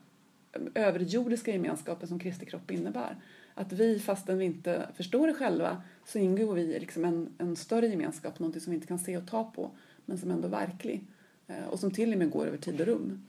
överjordiska 0.75 1.53
gemenskapen 1.53 2.09
som 2.09 2.19
Kristi 2.19 2.47
kropp 2.47 2.71
innebär. 2.71 3.17
Att 3.55 3.73
vi, 3.73 3.99
fastän 3.99 4.39
vi 4.39 4.45
inte 4.45 4.89
förstår 4.97 5.27
det 5.27 5.35
själva, 5.35 5.83
så 6.05 6.19
ingår 6.19 6.55
vi 6.55 6.63
i 6.63 6.81
liksom 6.81 7.05
en, 7.05 7.29
en 7.39 7.57
större 7.57 7.87
gemenskap, 7.87 8.39
någonting 8.39 8.61
som 8.61 8.71
vi 8.71 8.75
inte 8.75 8.87
kan 8.87 8.99
se 8.99 9.17
och 9.17 9.27
ta 9.27 9.45
på, 9.45 9.71
men 10.05 10.19
som 10.19 10.31
ändå 10.31 10.49
är 10.49 10.53
verklig. 10.53 11.05
Eh, 11.47 11.67
och 11.71 11.81
som 11.81 11.91
till 11.91 12.13
och 12.13 12.19
med 12.19 12.31
går 12.31 12.47
över 12.47 12.59
tid 12.59 12.81
och 12.81 12.87
rum. 12.87 13.27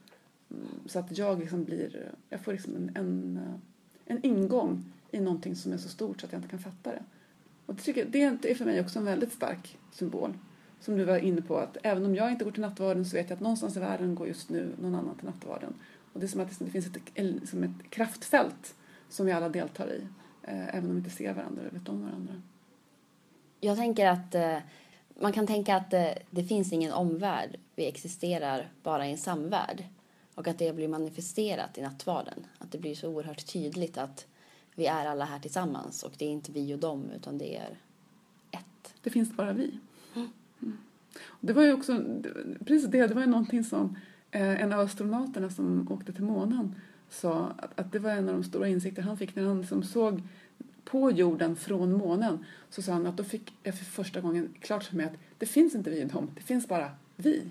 Så 0.86 1.00
att 1.00 1.18
jag 1.18 1.39
liksom 1.39 1.63
blir, 1.63 2.12
jag 2.30 2.39
får 2.39 2.52
liksom 2.52 2.76
en, 2.76 2.92
en, 2.96 3.39
en 4.06 4.26
ingång 4.26 4.86
i 5.12 5.20
någonting 5.20 5.56
som 5.56 5.74
är 5.74 5.78
så 5.78 5.89
stort 5.89 6.22
så 6.22 6.26
att 6.26 6.32
jag 6.32 6.39
inte 6.39 6.50
kan 6.50 6.60
fatta 6.60 6.92
det. 6.92 7.04
Och 7.66 7.76
det, 7.76 7.82
tycker, 7.82 8.06
det 8.06 8.52
är 8.52 8.56
för 8.56 8.66
mig 8.66 8.82
också 8.82 9.00
en 9.00 9.06
väldigt 9.06 9.34
stark 9.34 9.78
symbol. 9.92 10.34
Som 10.80 10.98
du 10.98 11.04
var 11.04 11.18
inne 11.18 11.42
på, 11.42 11.58
att 11.58 11.78
även 11.84 12.06
om 12.06 12.16
jag 12.16 12.32
inte 12.32 12.44
går 12.44 12.52
till 12.52 12.62
nattvarden 12.62 13.06
så 13.06 13.16
vet 13.16 13.30
jag 13.30 13.36
att 13.36 13.42
någonstans 13.42 13.78
i 13.78 13.80
världen 13.80 14.16
går 14.16 14.28
just 14.28 14.50
nu 14.50 14.72
någon 14.82 14.96
annan 14.96 15.16
till 15.16 15.26
nattvarden. 15.26 15.74
Och 16.13 16.20
det 16.20 16.26
är 16.26 16.28
som 16.28 16.42
att 16.42 16.60
det 16.60 16.70
finns 16.70 16.88
ett, 16.88 17.02
liksom 17.16 17.63
ett 17.63 17.89
kraftfält 17.89 18.76
som 19.10 19.26
vi 19.26 19.32
alla 19.32 19.50
deltar 19.50 19.88
i, 19.88 20.08
eh, 20.44 20.76
även 20.76 20.86
om 20.86 20.92
vi 20.92 20.98
inte 20.98 21.10
ser 21.10 21.34
varandra 21.34 21.62
eller 21.62 21.72
vet 21.72 21.89
om 21.89 22.02
varandra. 22.02 22.42
Jag 23.60 23.78
tänker 23.78 24.08
att 24.08 24.36
eh, 24.36 24.58
man 25.20 25.34
kan 25.34 25.48
tänka 25.48 25.76
att 25.76 25.94
eh, 25.94 26.10
det 26.30 26.44
finns 26.44 26.74
ingen 26.74 26.94
omvärld. 26.94 27.58
Vi 27.76 27.88
existerar 27.88 28.72
bara 28.84 29.08
i 29.08 29.12
en 29.12 29.18
samvärld. 29.18 29.84
Och 30.36 30.48
att 30.48 30.60
det 30.60 30.76
blir 30.76 30.88
manifesterat 30.88 31.78
i 31.78 31.82
nattvarden. 31.82 32.46
Att 32.58 32.72
det 32.72 32.78
blir 32.78 32.96
så 32.96 33.10
oerhört 33.10 33.54
tydligt 33.54 33.98
att 33.98 34.28
vi 34.76 34.86
är 34.86 35.06
alla 35.06 35.26
här 35.26 35.39
tillsammans 35.39 36.04
och 36.04 36.12
det 36.17 36.26
är 36.26 36.30
inte 36.30 36.52
vi 36.52 36.74
och 36.74 36.80
dem 36.80 37.12
utan 37.15 37.38
det 37.38 37.58
är 37.58 37.78
ett. 38.52 38.93
Det 39.02 39.10
finns 39.10 39.36
bara 39.36 39.54
vi. 39.54 39.80
Mm. 40.15 40.78
Det 41.39 41.54
var 41.54 41.63
ju 41.63 41.74
också, 41.74 42.04
precis 42.65 42.89
det, 42.89 43.08
det 43.08 43.13
var 43.13 43.22
ju 43.22 43.28
någonting 43.28 43.63
som 43.63 43.98
eh, 44.32 44.62
en 44.62 44.74
av 44.74 44.80
astronauterna 44.80 45.50
som 45.50 45.91
åkte 45.91 46.13
till 46.13 46.24
månen 46.24 46.76
sa 47.10 47.54
att, 47.58 47.80
att 47.80 47.91
det 47.91 48.00
var 48.00 48.12
en 48.12 48.30
av 48.30 48.36
de 48.36 48.43
stora 48.43 48.67
insikter 48.67 49.02
han 49.02 49.17
fick 49.17 49.36
när 49.36 49.43
han 49.43 49.60
liksom 49.60 49.84
såg 49.84 50.22
på 50.84 51.12
jorden 51.12 51.56
från 51.56 51.93
månen 51.93 52.46
så 52.69 52.82
sa 52.82 52.91
han 52.93 53.08
att 53.08 53.17
då 53.17 53.24
fick 53.24 53.54
jag 53.63 53.78
för 53.78 53.86
första 53.86 54.22
gången 54.22 54.54
klart 54.60 54.84
för 54.84 54.96
mig 54.96 55.06
att 55.06 55.17
det 55.38 55.46
finns 55.46 55.76
inte 55.76 55.89
vi 55.89 56.04
och 56.04 56.08
dem, 56.08 56.30
det 56.36 56.41
finns 56.41 56.67
bara 56.67 56.91
vi. 57.15 57.41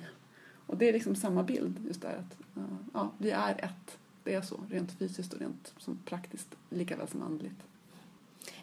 Och 0.73 0.79
det 0.79 0.89
är 0.89 0.93
liksom 0.93 1.17
samma 1.17 1.43
bild 1.43 1.85
just 1.87 2.01
där 2.01 2.17
att 2.17 2.63
ja, 2.95 3.11
vi 3.19 3.31
är 3.31 3.65
ett. 3.65 3.99
Det 4.25 4.35
är 4.35 4.43
så, 4.43 4.61
rent 4.71 4.93
fysiskt 4.93 5.33
och 5.33 5.41
rent 5.41 5.75
som 5.79 5.99
praktiskt, 6.05 6.49
lika 6.71 6.97
väl 6.97 7.09
som 7.09 7.23
andligt. 7.23 7.63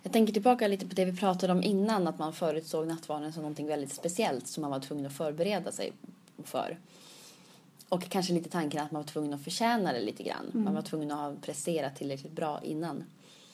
Jag 0.04 0.13
tänker 0.13 0.34
tillbaka 0.34 0.67
lite 0.67 0.88
på 0.88 0.95
det 0.95 1.06
vi 1.06 1.17
pratade 1.17 1.54
om 1.54 1.63
innan, 1.63 2.08
att 2.08 2.19
man 2.19 2.34
förutsåg 2.34 2.88
nattvarden 2.88 3.34
som 3.34 3.41
någonting 3.41 3.67
väldigt 3.67 3.93
speciellt 3.93 4.48
som 4.48 4.62
man 4.62 4.72
var 4.72 4.80
tvungen 4.80 5.06
att 5.06 5.13
förbereda 5.13 5.72
sig 5.72 5.93
för. 6.43 6.80
Och 7.89 8.10
kanske 8.10 8.34
lite 8.34 8.50
tanken 8.50 8.86
att 8.86 8.91
man 8.91 9.02
var 9.02 9.08
tvungen 9.08 9.34
att 9.34 9.43
förtjäna 9.43 9.93
det 9.93 10.02
lite 10.02 10.24
grann. 10.24 10.50
Mm. 10.52 10.63
Man 10.63 10.74
var 10.74 10.82
tvungen 10.82 11.12
att 11.12 11.17
ha 11.17 11.36
presterat 11.41 11.95
tillräckligt 11.95 12.32
bra 12.32 12.60
innan. 12.63 13.04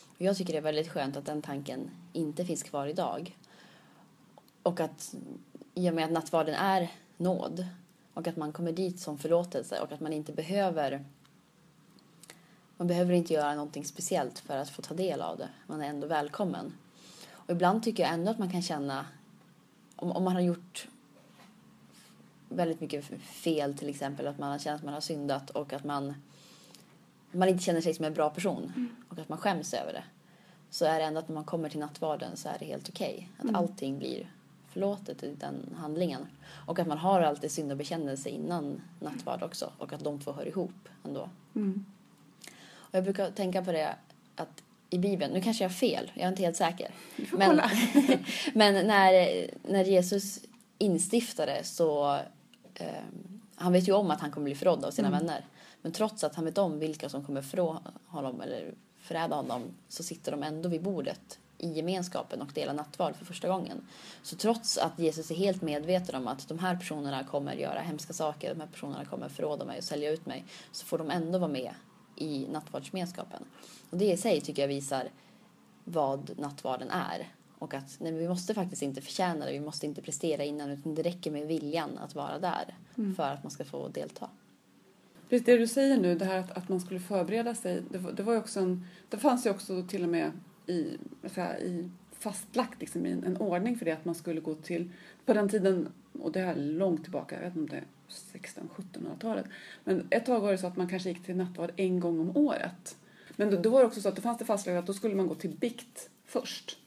Och 0.03 0.21
jag 0.21 0.37
tycker 0.37 0.53
det 0.53 0.59
är 0.59 0.63
väldigt 0.63 0.89
skönt 0.89 1.17
att 1.17 1.25
den 1.25 1.41
tanken 1.41 1.89
inte 2.13 2.45
finns 2.45 2.63
kvar 2.63 2.87
idag. 2.87 3.37
Och 4.63 4.79
att 4.79 5.15
i 5.73 5.89
och 5.89 5.93
med 5.93 6.05
att 6.05 6.11
nattvarden 6.11 6.55
är 6.55 6.91
nåd 7.17 7.65
och 8.15 8.27
att 8.27 8.37
man 8.37 8.53
kommer 8.53 8.71
dit 8.71 8.99
som 8.99 9.17
förlåtelse 9.17 9.79
och 9.79 9.91
att 9.91 9.99
man 9.99 10.13
inte 10.13 10.33
behöver 10.33 11.05
man 12.77 12.87
behöver 12.87 13.13
inte 13.13 13.33
göra 13.33 13.55
någonting 13.55 13.85
speciellt 13.85 14.39
för 14.39 14.57
att 14.57 14.69
få 14.69 14.81
ta 14.81 14.93
del 14.93 15.21
av 15.21 15.37
det. 15.37 15.49
Man 15.67 15.81
är 15.81 15.87
ändå 15.87 16.07
välkommen. 16.07 16.73
Och 17.31 17.49
ibland 17.49 17.83
tycker 17.83 18.03
jag 18.03 18.13
ändå 18.13 18.31
att 18.31 18.39
man 18.39 18.51
kan 18.51 18.61
känna 18.61 19.05
om, 19.95 20.11
om 20.11 20.23
man 20.23 20.33
har 20.33 20.41
gjort 20.41 20.87
väldigt 22.49 22.81
mycket 22.81 23.05
fel 23.21 23.77
till 23.77 23.89
exempel, 23.89 24.27
att 24.27 24.39
man 24.39 24.59
känner 24.59 24.77
att 24.77 24.83
man 24.83 24.93
har 24.93 25.01
syndat 25.01 25.49
och 25.49 25.73
att 25.73 25.83
man, 25.83 26.13
man 27.31 27.49
inte 27.49 27.63
känner 27.63 27.81
sig 27.81 27.93
som 27.93 28.05
en 28.05 28.13
bra 28.13 28.29
person 28.29 28.73
mm. 28.75 28.95
och 29.09 29.19
att 29.19 29.29
man 29.29 29.37
skäms 29.37 29.73
över 29.73 29.93
det. 29.93 30.03
Så 30.69 30.85
är 30.85 30.99
det 30.99 31.05
ändå 31.05 31.19
att 31.19 31.27
när 31.27 31.35
man 31.35 31.43
kommer 31.43 31.69
till 31.69 31.79
nattvarden 31.79 32.37
så 32.37 32.49
är 32.49 32.57
det 32.59 32.65
helt 32.65 32.89
okej. 32.89 33.13
Okay. 33.13 33.27
Att 33.37 33.43
mm. 33.43 33.55
allting 33.55 33.97
blir 33.97 34.31
förlåtet 34.75 35.23
i 35.23 35.35
den 35.39 35.75
handlingen. 35.77 36.27
Och 36.67 36.79
att 36.79 36.87
man 36.87 36.97
har 36.97 37.21
alltid 37.21 37.51
synd 37.51 37.71
och 37.71 37.77
bekännelse 37.77 38.29
innan 38.29 38.81
nattvard 38.99 39.43
också 39.43 39.71
och 39.77 39.93
att 39.93 40.03
de 40.03 40.19
två 40.19 40.31
hör 40.31 40.47
ihop 40.47 40.89
ändå. 41.03 41.29
Mm. 41.55 41.85
Och 42.75 42.95
jag 42.95 43.03
brukar 43.03 43.31
tänka 43.31 43.63
på 43.63 43.71
det 43.71 43.95
att 44.35 44.63
i 44.89 44.97
Bibeln, 44.97 45.33
nu 45.33 45.41
kanske 45.41 45.63
jag 45.63 45.69
har 45.69 45.73
fel, 45.73 46.11
jag 46.13 46.23
är 46.23 46.27
inte 46.27 46.41
helt 46.41 46.55
säker. 46.55 46.91
Men, 47.31 47.61
men 48.53 48.87
när, 48.87 49.11
när 49.63 49.83
Jesus 49.83 50.39
instiftade 50.77 51.63
så 51.63 52.15
eh, 52.75 53.03
han 53.55 53.73
vet 53.73 53.87
ju 53.87 53.93
om 53.93 54.11
att 54.11 54.21
han 54.21 54.31
kommer 54.31 54.45
bli 54.45 54.55
förrådd 54.55 54.85
av 54.85 54.91
sina 54.91 55.07
mm. 55.07 55.19
vänner. 55.19 55.45
Men 55.81 55.91
trots 55.91 56.23
att 56.23 56.35
han 56.35 56.45
vet 56.45 56.57
om 56.57 56.79
vilka 56.79 57.09
som 57.09 57.25
kommer 57.25 57.41
förrå 57.41 57.79
honom 58.07 58.41
eller 58.41 58.73
förräda 58.99 59.35
honom 59.35 59.61
så 59.87 60.03
sitter 60.03 60.31
de 60.31 60.43
ändå 60.43 60.69
vid 60.69 60.81
bordet 60.81 61.39
i 61.57 61.71
gemenskapen 61.71 62.41
och 62.41 62.51
delar 62.53 62.73
nattvard 62.73 63.15
för 63.15 63.25
första 63.25 63.47
gången. 63.47 63.81
Så 64.21 64.35
trots 64.35 64.77
att 64.77 64.99
Jesus 64.99 65.31
är 65.31 65.35
helt 65.35 65.61
medveten 65.61 66.15
om 66.15 66.27
att 66.27 66.47
de 66.47 66.59
här 66.59 66.75
personerna 66.75 67.23
kommer 67.23 67.53
göra 67.53 67.79
hemska 67.79 68.13
saker, 68.13 68.53
de 68.53 68.59
här 68.59 68.67
personerna 68.67 69.05
kommer 69.05 69.29
förråda 69.29 69.65
mig 69.65 69.77
och 69.77 69.83
sälja 69.83 70.11
ut 70.11 70.25
mig, 70.25 70.45
så 70.71 70.85
får 70.85 70.97
de 70.97 71.11
ändå 71.11 71.39
vara 71.39 71.51
med 71.51 71.73
i 72.15 72.47
nattvardsgemenskapen. 72.51 73.43
Och 73.89 73.97
det 73.97 74.11
i 74.11 74.17
sig 74.17 74.41
tycker 74.41 74.61
jag 74.61 74.69
visar 74.69 75.09
vad 75.83 76.39
nattvarden 76.39 76.89
är. 76.89 77.27
Och 77.59 77.73
att 77.73 77.97
nej, 77.99 78.11
vi 78.11 78.27
måste 78.27 78.53
faktiskt 78.53 78.81
inte 78.81 79.01
förtjäna 79.01 79.45
det, 79.45 79.51
vi 79.51 79.59
måste 79.59 79.85
inte 79.85 80.01
prestera 80.01 80.43
innan 80.43 80.69
utan 80.69 80.95
det 80.95 81.01
räcker 81.01 81.31
med 81.31 81.47
viljan 81.47 81.97
att 81.97 82.15
vara 82.15 82.39
där 82.39 82.77
mm. 82.97 83.15
för 83.15 83.29
att 83.29 83.43
man 83.43 83.51
ska 83.51 83.65
få 83.65 83.87
delta. 83.87 84.29
Precis 85.29 85.45
det 85.45 85.57
du 85.57 85.67
säger 85.67 85.97
nu, 85.97 86.15
det 86.15 86.25
här 86.25 86.37
att, 86.37 86.51
att 86.51 86.69
man 86.69 86.79
skulle 86.79 86.99
förbereda 86.99 87.55
sig, 87.55 87.83
det 87.89 87.97
var, 87.97 88.11
det 88.11 88.23
var 88.23 88.37
också 88.37 88.59
en, 88.59 88.87
det 89.09 89.17
fanns 89.17 89.45
ju 89.45 89.49
också 89.49 89.83
till 89.83 90.03
och 90.03 90.09
med 90.09 90.31
i, 90.67 90.97
här, 91.35 91.59
i 91.59 91.89
fastlagt 92.19 92.81
liksom, 92.81 93.05
i 93.05 93.11
en, 93.11 93.23
en 93.23 93.37
ordning 93.37 93.77
för 93.77 93.85
det 93.85 93.91
att 93.91 94.05
man 94.05 94.15
skulle 94.15 94.41
gå 94.41 94.55
till, 94.55 94.91
på 95.25 95.33
den 95.33 95.49
tiden, 95.49 95.89
och 96.19 96.31
det 96.31 96.39
är 96.39 96.55
långt 96.55 97.03
tillbaka, 97.03 97.35
jag 97.35 97.41
vet 97.41 97.55
inte 97.55 97.59
om 97.59 97.67
det 97.67 97.77
är 97.77 97.85
1600-1700-talet, 98.39 99.45
men 99.83 100.07
ett 100.09 100.25
tag 100.25 100.39
var 100.39 100.51
det 100.51 100.57
så 100.57 100.67
att 100.67 100.77
man 100.77 100.89
kanske 100.89 101.09
gick 101.09 101.23
till 101.23 101.35
nattvard 101.35 101.71
en 101.75 101.99
gång 101.99 102.19
om 102.19 102.37
året. 102.37 102.97
Men 103.35 103.51
då, 103.51 103.57
då 103.57 103.69
var 103.69 103.79
det 103.79 103.85
också 103.85 104.01
så 104.01 104.09
att 104.09 104.15
då 104.15 104.21
fanns 104.21 104.37
det 104.37 104.45
fastslaget 104.45 104.79
att 104.79 104.87
då 104.87 104.93
skulle 104.93 105.15
man 105.15 105.27
gå 105.27 105.35
till 105.35 105.49
bikt 105.49 106.09
först. 106.25 106.79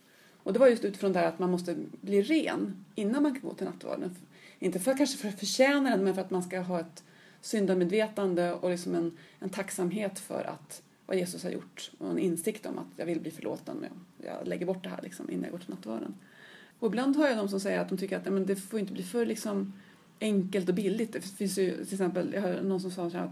Och 0.43 0.53
det 0.53 0.59
var 0.59 0.67
just 0.67 0.85
utifrån 0.85 1.12
det 1.12 1.19
här 1.19 1.27
att 1.27 1.38
man 1.38 1.51
måste 1.51 1.77
bli 2.01 2.23
ren 2.23 2.85
innan 2.95 3.23
man 3.23 3.33
kan 3.33 3.43
gå 3.43 3.55
till 3.55 3.67
nattvarden. 3.67 4.17
Inte 4.59 4.81
för 4.81 4.97
kanske 4.97 5.19
för 5.19 5.29
att 5.29 5.38
förtjäna 5.38 5.91
den, 5.91 6.05
men 6.05 6.14
för 6.14 6.21
att 6.21 6.31
man 6.31 6.43
ska 6.43 6.61
ha 6.61 6.81
ett 6.81 7.05
syndamedvetande 7.41 8.53
och 8.53 8.71
liksom 8.71 8.95
en, 8.95 9.17
en 9.38 9.51
tacksamhet 9.51 10.19
för 10.19 10.45
att 10.45 10.83
vad 11.09 11.16
Jesus 11.16 11.44
har 11.44 11.51
gjort 11.51 11.90
och 11.99 12.11
en 12.11 12.18
insikt 12.18 12.66
om 12.66 12.79
att 12.79 12.87
jag 12.97 13.07
vill 13.07 13.21
bli 13.21 13.31
förlåten. 13.31 13.77
Men 13.77 13.90
jag 14.31 14.49
lägger 14.49 14.66
bort 14.66 14.83
det 14.83 14.88
här 14.88 15.03
liksom 15.03 15.31
innan 15.31 15.42
jag 15.42 15.53
går 15.53 15.59
till 15.59 15.71
nattvarden. 15.71 16.14
Och 16.79 16.88
ibland 16.88 17.16
hör 17.16 17.29
jag 17.29 17.37
de 17.37 17.49
som 17.49 17.61
säger 17.61 17.81
att 17.81 17.88
de 17.88 17.99
tycker 17.99 18.16
att 18.16 18.25
men 18.25 18.47
det 18.47 18.57
får 18.57 18.81
inte 18.81 18.92
bli 18.92 19.03
för 19.03 19.27
liksom 19.27 19.73
enkelt 20.21 20.68
och 20.68 20.75
billigt. 20.75 21.12
Det 21.12 21.21
finns 21.21 21.59
ju 21.59 21.85
till 21.85 21.94
exempel, 21.94 22.31
jag 22.35 22.40
hör 22.40 22.62
någon 22.62 22.81
som 22.81 22.90
sa 22.90 23.11
så 23.11 23.16
att 23.16 23.31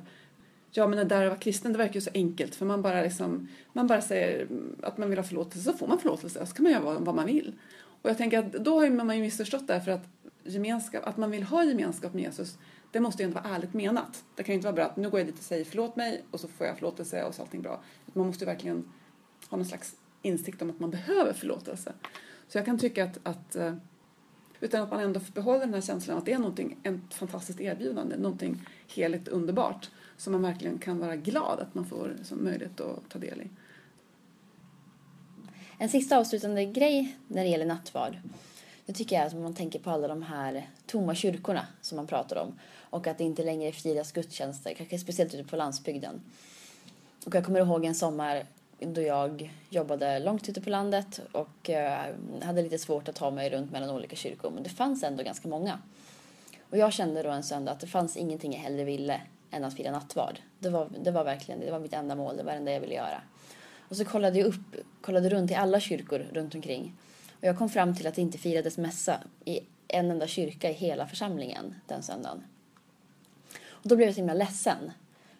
ja 0.71 0.87
men 0.87 0.99
det 0.99 1.05
där 1.05 1.23
att 1.23 1.29
vara 1.29 1.39
kristen 1.39 1.73
det 1.73 1.79
verkar 1.79 1.95
ju 1.95 2.01
så 2.01 2.11
enkelt 2.15 2.55
för 2.55 2.67
man 2.67 2.83
bara 2.83 3.03
liksom, 3.03 3.49
man 3.73 3.87
bara 3.87 4.01
säger 4.01 4.49
att 4.83 4.99
man 4.99 5.11
vill 5.11 5.19
ha 5.19 5.25
förlåtelse 5.25 5.73
så 5.73 5.79
får 5.79 5.89
man 5.89 5.99
förlåtelse 5.99 6.41
och 6.41 6.49
så 6.49 6.55
kan 6.55 6.63
man 6.63 6.73
göra 6.73 6.99
vad, 7.01 7.15
man 7.15 7.27
vill. 7.27 7.53
Och 8.03 8.11
jag 8.11 8.19
tänker 8.19 8.39
att 8.39 8.53
då 8.53 8.81
har 8.81 8.91
man 8.91 9.17
ju 9.17 9.23
missförstått 9.23 9.67
det 9.67 9.73
här 9.73 9.81
för 9.81 9.91
att 9.91 10.09
gemenskap, 10.45 11.07
att 11.07 11.17
man 11.17 11.31
vill 11.31 11.43
ha 11.43 11.65
gemenskap 11.65 12.15
med 12.15 12.23
Jesus 12.23 12.59
det 12.97 13.01
måste 13.01 13.23
ju 13.23 13.27
ändå 13.27 13.41
vara 13.41 13.55
ärligt 13.55 13.75
menat. 13.75 14.25
Det 14.35 14.43
kan 14.43 14.53
ju 14.53 14.55
inte 14.55 14.67
vara 14.67 14.75
bra 14.75 14.85
att 14.85 14.97
nu 14.97 15.11
går 15.11 15.21
jag 15.21 15.27
dit 15.27 15.39
och 15.39 15.45
säger 15.45 15.65
förlåt 15.65 15.97
mig 15.97 16.25
och 16.31 16.41
så 16.41 16.49
får 16.49 16.67
jag 16.67 16.77
förlåtelse 16.77 17.25
och 17.25 17.35
så 17.35 17.43
är 17.43 17.45
allting 17.45 17.63
bra. 17.63 17.83
Man 18.07 18.27
måste 18.27 18.45
ju 18.45 18.47
verkligen 18.47 18.93
ha 19.49 19.57
någon 19.57 19.67
slags 19.67 19.97
insikt 20.23 20.63
om 20.63 20.71
att 20.71 20.81
man 20.81 20.91
behöver 20.91 21.33
förlåtelse. 21.33 21.93
Så 22.49 22.59
jag 22.59 22.65
kan 22.65 22.79
tycka 22.79 23.05
att, 23.05 23.19
att 23.23 23.57
eh, 23.57 23.75
utan 24.61 24.83
att 24.83 24.91
man 24.91 25.01
ändå 25.01 25.21
behåller 25.35 25.61
den 25.61 25.75
här 25.75 25.81
känslan 25.81 26.19
att 26.19 26.25
det 26.25 26.33
är 26.33 26.39
någonting, 26.39 26.77
ett 26.83 27.15
fantastiskt 27.15 27.61
erbjudande, 27.61 28.17
någonting 28.17 28.67
heligt 28.95 29.29
underbart 29.29 29.91
som 30.17 30.33
man 30.33 30.43
verkligen 30.43 30.79
kan 30.79 30.99
vara 30.99 31.17
glad 31.17 31.61
att 31.61 31.75
man 31.75 31.85
får 31.85 32.17
som 32.23 32.45
möjlighet 32.45 32.81
att 32.81 33.09
ta 33.09 33.19
del 33.19 33.41
i. 33.41 33.51
En 35.79 35.89
sista 35.89 36.19
avslutande 36.19 36.65
grej 36.65 37.17
när 37.29 37.45
det 37.45 37.49
gäller 37.51 37.67
nattvard. 37.67 38.17
Det 38.87 38.93
tycker 38.93 39.17
jag 39.17 39.27
att 39.27 39.35
man 39.35 39.55
tänker 39.55 39.79
på 39.79 39.91
alla 39.91 40.09
de 40.09 40.23
här 40.23 40.71
tomma 40.87 41.15
kyrkorna 41.15 41.67
som 41.81 41.97
man 41.97 42.07
pratar 42.07 42.37
om 42.37 42.59
och 42.97 43.07
att 43.07 43.19
det 43.19 43.25
inte 43.25 43.45
längre 43.45 43.73
firas 43.73 44.13
gudstjänster, 44.13 44.75
kanske 44.75 44.99
speciellt 44.99 45.35
ute 45.35 45.45
på 45.45 45.57
landsbygden. 45.57 46.21
Och 47.27 47.35
jag 47.35 47.45
kommer 47.45 47.61
ihåg 47.61 47.85
en 47.85 47.95
sommar 47.95 48.47
då 48.81 49.01
jag 49.01 49.53
jobbade 49.71 50.19
långt 50.19 50.49
ute 50.49 50.61
på 50.61 50.71
landet 50.71 51.21
och 51.33 51.71
eh, 51.71 52.15
hade 52.43 52.63
lite 52.63 52.79
svårt 52.79 53.09
att 53.09 53.15
ta 53.15 53.31
mig 53.31 53.51
runt 53.51 53.73
mellan 53.73 53.91
olika 53.91 54.17
kyrkor, 54.17 54.51
men 54.51 54.63
det 54.63 54.69
fanns 54.69 55.03
ändå 55.03 55.23
ganska 55.23 55.49
många. 55.49 55.79
Och 56.71 56.79
jag 56.79 56.93
kände 56.93 57.23
då 57.23 57.31
en 57.31 57.43
söndag 57.43 57.73
att 57.73 57.81
det 57.81 57.87
fanns 57.87 58.17
ingenting 58.17 58.53
jag 58.53 58.61
hellre 58.61 58.85
ville 58.85 59.21
än 59.51 59.65
att 59.65 59.75
fira 59.75 59.91
nattvard. 59.91 60.39
Det 60.59 60.69
var, 60.69 60.89
det 61.05 61.11
var 61.11 61.25
verkligen 61.25 61.61
det 61.61 61.71
var 61.71 61.81
mitt 61.81 61.93
enda 61.93 62.15
mål, 62.15 62.37
det 62.37 62.43
var 62.43 62.53
det 62.53 62.59
enda 62.59 62.73
jag 62.73 62.81
ville 62.81 62.95
göra. 62.95 63.23
Och 63.89 63.97
så 63.97 64.05
kollade 64.05 64.39
jag 64.39 64.47
upp, 64.47 64.77
kollade 65.01 65.29
runt 65.29 65.51
i 65.51 65.55
alla 65.55 65.81
kyrkor 65.81 66.19
runt 66.33 66.55
omkring. 66.55 66.95
Och 67.41 67.45
jag 67.45 67.59
kom 67.59 67.69
fram 67.69 67.97
till 67.97 68.07
att 68.07 68.15
det 68.15 68.23
inte 68.23 68.39
firades 68.39 68.79
mässa 68.79 69.21
i 69.45 69.61
en 69.89 70.11
enda 70.11 70.27
kyrka 70.27 70.71
i 70.71 70.73
hela 70.73 71.07
församlingen 71.07 71.75
den 71.87 72.03
söndagen. 72.03 72.45
Då 73.89 73.97
blev 73.97 74.09
jag 74.09 74.15
så 74.15 74.21
himla 74.21 74.35
ledsen. 74.35 74.93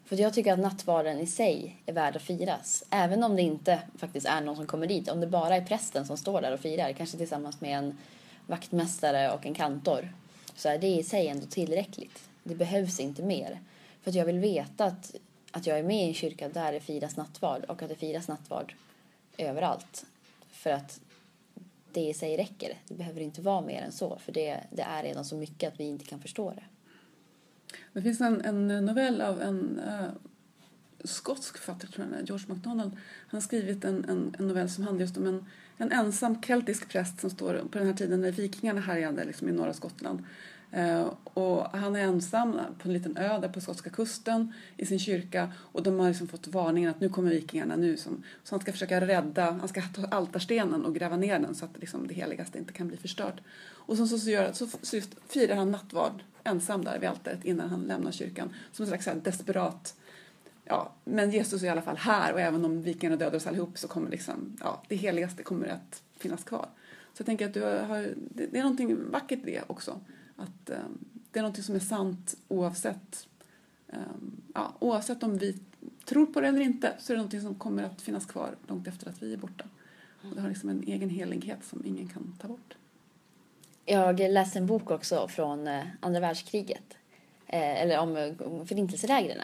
För 0.05 0.17
jag 0.17 0.35
tycker 0.35 0.53
att 0.53 0.59
nattvarden 0.59 1.21
i 1.21 1.27
sig 1.27 1.83
är 1.87 1.93
värd 1.93 2.17
att 2.17 2.23
firas. 2.23 2.85
Även 2.91 3.23
om 3.23 3.37
det 3.37 3.43
inte 3.43 3.81
faktiskt 3.99 4.27
är 4.27 4.41
någon 4.41 4.57
som 4.57 4.67
kommer 4.67 4.87
dit. 4.87 5.09
Om 5.09 5.21
det 5.21 5.27
bara 5.27 5.57
är 5.57 5.65
prästen 5.65 6.07
som 6.07 6.17
står 6.17 6.41
där 6.41 6.53
och 6.53 6.61
firar, 6.61 6.93
kanske 6.93 7.17
tillsammans 7.17 7.61
med 7.61 7.79
en 7.79 7.99
vaktmästare 8.47 9.33
och 9.33 9.47
en 9.47 9.55
kantor, 9.55 10.13
så 10.57 10.69
är 10.69 10.79
det 10.79 10.87
i 10.87 11.03
sig 11.03 11.29
ändå 11.29 11.47
tillräckligt. 11.47 12.29
Det 12.43 12.55
behövs 12.55 13.01
inte 13.01 13.23
mer. 13.23 13.61
För 14.03 14.11
att 14.11 14.15
jag 14.15 14.25
vill 14.25 14.39
veta 14.39 14.85
att, 14.85 15.15
att 15.51 15.67
jag 15.67 15.79
är 15.79 15.83
med 15.83 16.05
i 16.05 16.09
en 16.09 16.15
kyrka 16.15 16.49
där 16.49 16.73
det 16.73 16.81
firas 16.81 17.17
nattvard 17.17 17.65
och 17.65 17.83
att 17.83 17.89
det 17.89 17.97
firas 17.97 18.29
nattvard 18.29 18.75
överallt. 19.39 20.07
För 20.51 20.71
att 20.71 21.01
det 21.93 22.01
i 22.01 22.15
sig 22.15 22.37
räcker. 22.37 22.75
Det 22.89 22.95
behöver 22.95 23.21
inte 23.21 23.43
vara 23.43 23.61
mer 23.61 23.83
än 23.83 23.93
så, 23.93 24.19
för 24.19 24.33
det, 24.33 24.61
det 24.71 24.83
är 24.83 25.03
redan 25.03 25.25
så 25.25 25.37
mycket 25.37 25.73
att 25.73 25.81
vi 25.81 25.85
inte 25.85 26.05
kan 26.05 26.21
förstå 26.21 26.51
det. 26.51 26.63
Det 27.93 28.03
finns 28.03 28.21
en, 28.21 28.41
en 28.41 28.85
novell 28.85 29.21
av 29.21 29.43
en 29.43 29.81
uh, 29.81 30.11
skotsk 31.05 31.59
författare, 31.59 31.91
tror 31.91 32.07
jag, 32.13 32.29
George 32.29 32.47
MacDonald. 32.49 32.93
Han 33.29 33.37
har 33.37 33.41
skrivit 33.41 33.85
en, 33.85 34.05
en, 34.05 34.35
en, 34.39 34.49
novell 34.49 34.71
som 34.71 34.85
handlar 34.85 35.01
just 35.01 35.17
om 35.17 35.27
en, 35.27 35.45
en 35.77 35.93
ensam 35.93 36.43
keltisk 36.43 36.89
präst 36.89 37.21
som 37.21 37.31
står 37.31 37.55
på 37.55 37.79
den 37.79 37.87
här 37.87 37.95
tiden 37.95 38.21
när 38.21 38.33
vikingarna 38.33 38.81
härjade 38.81 39.25
liksom, 39.25 39.49
i 39.49 39.53
norra 39.53 39.73
Skottland. 39.73 40.25
Eh, 40.71 41.13
och 41.25 41.65
han 41.65 41.97
är 41.97 42.01
ensam 42.01 42.61
på 42.79 42.89
en 42.89 42.93
liten 42.93 43.17
ö 43.17 43.39
där 43.39 43.49
på 43.49 43.61
skotska 43.61 43.91
kusten 43.91 44.53
i 44.77 44.87
sin 44.87 44.99
kyrka 44.99 45.53
och 45.57 45.83
de 45.83 45.99
har 45.99 46.09
liksom 46.09 46.29
fått 46.29 46.47
varningen 46.47 46.91
att 46.91 47.01
nu 47.01 47.09
kommer 47.09 47.31
vikingarna 47.31 47.77
nu. 47.77 47.97
Som, 47.97 48.23
så 48.45 48.55
han 48.55 48.61
ska 48.61 48.73
försöka 48.73 49.01
rädda, 49.01 49.51
han 49.51 49.69
ska 49.69 49.83
ta 49.83 50.07
altarstenen 50.07 50.85
och 50.85 50.95
gräva 50.95 51.17
ner 51.17 51.39
den 51.39 51.55
så 51.55 51.65
att 51.65 51.79
liksom, 51.79 52.07
det 52.07 52.15
heligaste 52.15 52.59
inte 52.59 52.73
kan 52.73 52.89
bli 52.89 52.97
förstört. 52.97 53.41
Och 53.59 53.97
så, 53.97 54.07
så, 54.07 54.19
så, 54.19 54.31
gör, 54.31 54.53
så, 54.53 54.67
så 54.83 55.01
firar 55.29 55.57
han 55.57 55.71
nattvard 55.71 56.23
ensam 56.45 56.85
där 56.85 56.99
vid 56.99 57.09
altaret 57.09 57.45
innan 57.45 57.71
han 57.71 57.81
lämnar 57.81 58.13
kyrkan. 58.13 58.55
Som 58.73 58.83
en 58.83 58.89
slags 58.89 59.23
desperat 59.25 59.95
ja, 60.67 60.93
men 61.05 61.31
Jesus 61.31 61.63
är 61.63 61.67
i 61.67 61.71
alla 61.71 61.83
fall 61.83 61.97
här 61.97 62.33
och 62.33 62.41
även 62.41 62.65
om 62.65 62.83
vikingarna 62.83 63.17
dödar 63.17 63.37
oss 63.37 63.47
allihop 63.47 63.79
så 63.79 63.89
kommer 63.89 64.11
liksom, 64.11 64.57
ja, 64.61 64.83
det 64.89 64.97
heligaste 64.97 65.43
kommer 65.43 65.67
att 65.67 66.03
finnas 66.19 66.45
kvar. 66.45 66.69
Så 67.15 67.21
jag 67.21 67.27
tänker 67.27 67.47
att 67.47 67.55
du 67.55 67.63
har, 67.63 68.15
det, 68.17 68.47
det 68.47 68.59
är 68.59 68.63
någonting 68.63 69.11
vackert 69.11 69.39
i 69.39 69.51
det 69.51 69.63
också. 69.67 70.01
Att 70.37 70.71
eh, 70.71 70.79
det 71.31 71.39
är 71.39 71.43
någonting 71.43 71.65
som 71.65 71.75
är 71.75 71.81
sant 71.81 72.37
oavsett, 72.49 73.29
eh, 73.89 73.99
ja, 74.55 74.75
oavsett 74.79 75.23
om 75.23 75.39
vi 75.39 75.59
tror 76.05 76.27
på 76.27 76.41
det 76.41 76.49
eller 76.49 76.61
inte 76.61 76.95
så 76.99 77.13
är 77.13 77.15
det 77.15 77.19
någonting 77.19 77.41
som 77.41 77.55
kommer 77.55 77.83
att 77.83 78.03
finnas 78.03 78.27
kvar 78.27 78.57
långt 78.67 78.87
efter 78.87 79.09
att 79.09 79.23
vi 79.23 79.33
är 79.33 79.39
borta. 79.39 79.65
Och 80.23 80.35
det 80.35 80.41
har 80.41 80.49
liksom 80.49 80.69
en 80.69 80.83
egen 80.83 81.11
helighet 81.11 81.65
som 81.65 81.87
ingen 81.87 82.09
kan 82.09 82.39
ta 82.41 82.49
bort. 82.49 82.77
Jag 83.85 84.21
läste 84.21 84.59
en 84.59 84.67
bok 84.67 84.91
också 84.91 85.29
från 85.29 85.67
eh, 85.67 85.85
andra 86.01 86.21
världskriget. 86.21 86.97
Eh, 87.47 87.83
eller 87.83 87.99
om 87.99 88.67
förintelselägren. 88.67 89.41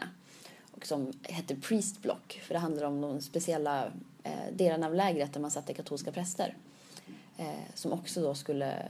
Och 0.71 0.85
som 0.85 1.11
hette 1.23 1.55
Priest 1.55 2.01
Block. 2.01 2.41
För 2.43 2.53
det 2.53 2.59
handlar 2.59 2.83
om 2.83 3.01
de 3.01 3.21
speciella 3.21 3.85
eh, 4.23 4.53
delarna 4.53 4.87
av 4.87 4.95
lägret 4.95 5.33
där 5.33 5.41
man 5.41 5.51
satte 5.51 5.73
katolska 5.73 6.11
präster. 6.11 6.57
Eh, 7.37 7.73
som 7.73 7.93
också 7.93 8.21
då 8.21 8.35
skulle, 8.35 8.89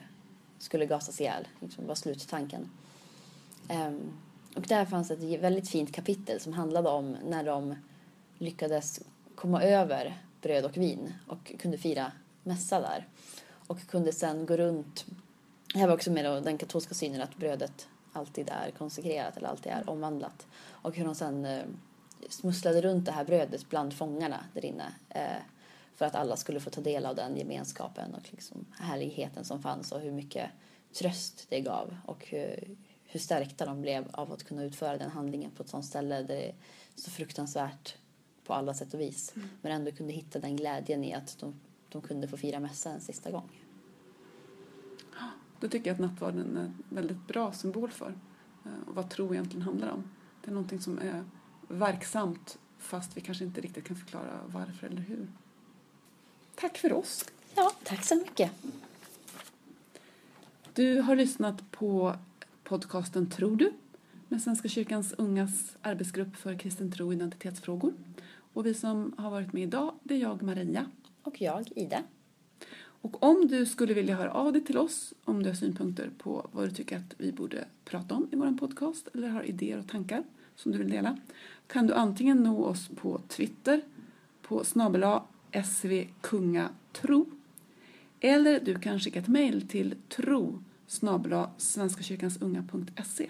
skulle 0.64 0.86
gasas 0.86 1.22
ihjäl. 1.22 1.48
Liksom 1.60 1.88
var 1.88 1.96
sluttanken. 1.96 2.62
Um, 3.70 3.78
ehm, 3.78 4.14
och 4.56 4.62
där 4.62 4.86
fanns 4.86 5.12
ett 5.12 5.24
väldigt 5.40 5.70
fint 5.70 5.92
kapitel 5.96 6.40
som 6.40 6.54
handlade 6.54 6.90
om 6.90 7.18
när 7.26 7.44
de 7.44 7.76
lyckades 8.38 9.02
komma 9.36 9.64
över 9.64 10.24
bröd 10.42 10.66
och 10.66 10.78
vin 10.78 11.14
och 11.28 11.54
kunde 11.60 11.78
fira 11.78 12.12
mässa 12.44 12.80
där. 12.80 13.08
Och 13.68 13.88
kunde 13.88 14.12
sen 14.12 14.46
gå 14.46 14.58
runt 14.58 15.06
det 15.74 15.80
här 15.80 15.88
var 15.88 15.94
också 15.94 16.12
med 16.12 16.26
då 16.26 16.40
den 16.40 16.58
katolska 16.58 16.94
synen 16.94 17.22
att 17.22 17.38
brödet 17.38 17.88
alltid 18.14 18.50
är 18.50 18.72
konsekrerat 18.72 19.38
eller 19.38 19.48
alltid 19.48 19.72
är 19.72 19.90
omvandlat. 19.90 20.48
Och 20.70 20.96
hur 20.96 21.06
de 21.06 21.16
sen 21.16 21.46
eh, 21.46 21.64
smusslade 22.30 22.82
runt 22.82 23.06
det 23.06 23.12
här 23.12 23.26
brödet 23.26 23.70
bland 23.70 23.94
fångarna 23.94 24.46
där 24.54 24.66
inne. 24.66 24.94
Eh, 25.10 25.42
för 25.96 26.06
att 26.06 26.16
alla 26.16 26.38
skulle 26.38 26.60
få 26.60 26.70
ta 26.70 26.82
del 26.82 27.06
av 27.06 27.16
den 27.16 27.38
gemenskapen 27.38 28.14
och 28.14 28.32
liksom 28.32 28.66
härligheten 28.80 29.46
som 29.46 29.62
fanns 29.62 29.92
och 29.92 30.00
hur 30.00 30.12
mycket 30.12 30.50
tröst 30.94 31.46
det 31.50 31.62
gav 31.62 31.98
och 32.06 32.26
hur, 32.28 32.78
hur 33.04 33.20
stärkta 33.20 33.66
de 33.66 33.82
blev 33.82 34.08
av 34.12 34.32
att 34.32 34.44
kunna 34.44 34.64
utföra 34.64 34.98
den 34.98 35.12
handlingen 35.12 35.52
på 35.52 35.64
ett 35.64 35.70
sånt 35.70 35.86
ställe 35.86 36.16
där 36.16 36.28
det 36.28 36.50
är 36.50 36.56
så 36.96 37.12
fruktansvärt 37.12 37.96
på 38.44 38.54
alla 38.54 38.74
sätt 38.74 38.94
och 38.94 39.00
vis. 39.00 39.34
Mm. 39.36 39.50
Men 39.62 39.72
ändå 39.72 39.92
kunde 39.92 40.14
hitta 40.14 40.40
den 40.40 40.56
glädjen 40.56 41.04
i 41.04 41.14
att 41.14 41.38
de, 41.40 41.54
de 41.90 42.02
kunde 42.02 42.28
få 42.28 42.38
fira 42.38 42.60
mässa 42.60 42.90
en 42.90 43.02
sista 43.02 43.32
gång. 43.32 43.50
Det 45.60 45.70
tycker 45.70 45.90
jag 45.90 45.94
att 45.94 46.02
nattvarden 46.02 46.58
är 46.58 46.62
en 46.62 46.84
väldigt 46.90 47.28
bra 47.28 47.54
symbol 47.54 47.92
för. 47.92 48.18
Eh, 48.66 48.88
och 48.88 48.96
vad 48.96 49.10
tro 49.10 49.34
egentligen 49.34 49.62
handlar 49.62 49.90
om. 49.90 50.10
Det 50.42 50.50
är 50.50 50.54
någonting 50.54 50.82
som 50.82 51.00
är 51.00 51.24
verksamt 51.68 52.58
fast 52.78 53.18
vi 53.18 53.22
kanske 53.22 53.44
inte 53.44 53.62
riktigt 53.62 53.86
kan 53.86 53.96
förklara 53.96 54.40
varför 54.48 54.88
eller 54.88 55.02
hur. 55.02 55.28
Tack 56.56 56.78
för 56.78 56.94
oss. 56.94 57.26
Ja, 57.56 57.72
tack 57.84 58.04
så 58.04 58.16
mycket. 58.16 58.52
Du 60.74 61.02
har 61.02 61.16
lyssnat 61.16 61.72
på 61.72 62.16
podcasten 62.64 63.30
Tror 63.30 63.56
du? 63.56 63.74
med 64.34 64.42
Svenska 64.42 64.68
kyrkans 64.68 65.14
ungas 65.18 65.78
arbetsgrupp 65.82 66.36
för 66.36 66.60
kristen 66.60 66.92
tro 66.92 67.08
och 67.08 67.14
identitetsfrågor. 67.14 67.94
Och 68.54 68.66
vi 68.66 68.74
som 68.74 69.14
har 69.18 69.32
varit 69.32 69.54
med 69.54 69.64
idag, 69.64 69.94
det 70.04 70.14
är 70.14 70.20
jag 70.20 70.44
Maria. 70.44 70.86
Och 71.24 71.42
jag 71.42 71.72
Ida. 71.76 72.04
Och 72.76 73.24
om 73.24 73.48
du 73.48 73.66
skulle 73.66 73.94
vilja 73.94 74.16
höra 74.16 74.32
av 74.32 74.54
dig 74.54 74.64
till 74.64 74.78
oss 74.78 75.14
om 75.24 75.44
du 75.44 75.50
har 75.50 75.56
synpunkter 75.56 76.10
på 76.18 76.48
vad 76.52 76.70
du 76.70 76.72
tycker 76.72 76.98
att 76.98 77.16
vi 77.18 77.32
borde 77.32 77.66
prata 77.86 78.16
om 78.16 78.28
i 78.32 78.36
vår 78.36 78.58
podcast 78.58 79.08
eller 79.14 79.28
har 79.28 79.44
idéer 79.44 79.80
och 79.80 79.88
tankar 79.88 80.24
som 80.56 80.72
du 80.72 80.78
vill 80.78 80.90
dela 80.90 81.18
kan 81.68 81.88
du 81.88 81.94
antingen 81.94 82.44
nå 82.44 82.66
oss 82.66 82.90
på 82.96 83.22
Twitter 83.28 83.82
på 84.42 84.64
snabela 84.64 85.24
svkungatro 85.62 87.26
Eller 88.20 88.60
du 88.60 88.80
kan 88.80 89.00
skicka 89.00 89.20
ett 89.20 89.28
mejl 89.28 89.68
till 89.68 89.96
tro 90.10 90.64
svenskakyrkansunga.se 91.58 93.30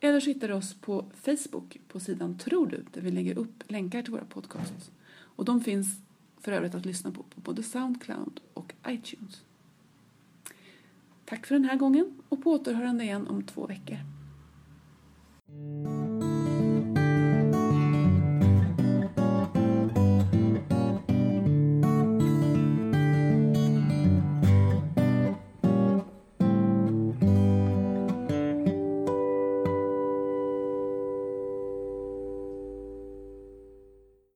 Eller 0.00 0.20
så 0.20 0.30
hittar 0.30 0.48
du 0.48 0.54
oss 0.54 0.74
på 0.74 1.04
Facebook 1.14 1.80
på 1.88 2.00
sidan 2.00 2.38
Tror 2.38 2.66
du 2.66 2.84
där 2.92 3.00
vi 3.00 3.10
lägger 3.10 3.38
upp 3.38 3.62
länkar 3.66 4.02
till 4.02 4.12
våra 4.12 4.24
podcasts. 4.24 4.90
Och 5.36 5.44
de 5.44 5.60
finns 5.60 6.00
för 6.40 6.52
övrigt 6.52 6.74
att 6.74 6.86
lyssna 6.86 7.10
på 7.10 7.22
på 7.22 7.40
både 7.40 7.62
Soundcloud 7.62 8.40
och 8.54 8.74
iTunes. 8.88 9.42
Tack 11.24 11.46
för 11.46 11.54
den 11.54 11.64
här 11.64 11.76
gången 11.76 12.22
och 12.28 12.42
på 12.42 12.52
återhörande 12.52 13.04
igen 13.04 13.26
om 13.26 13.42
två 13.42 13.66
veckor. 13.66 13.98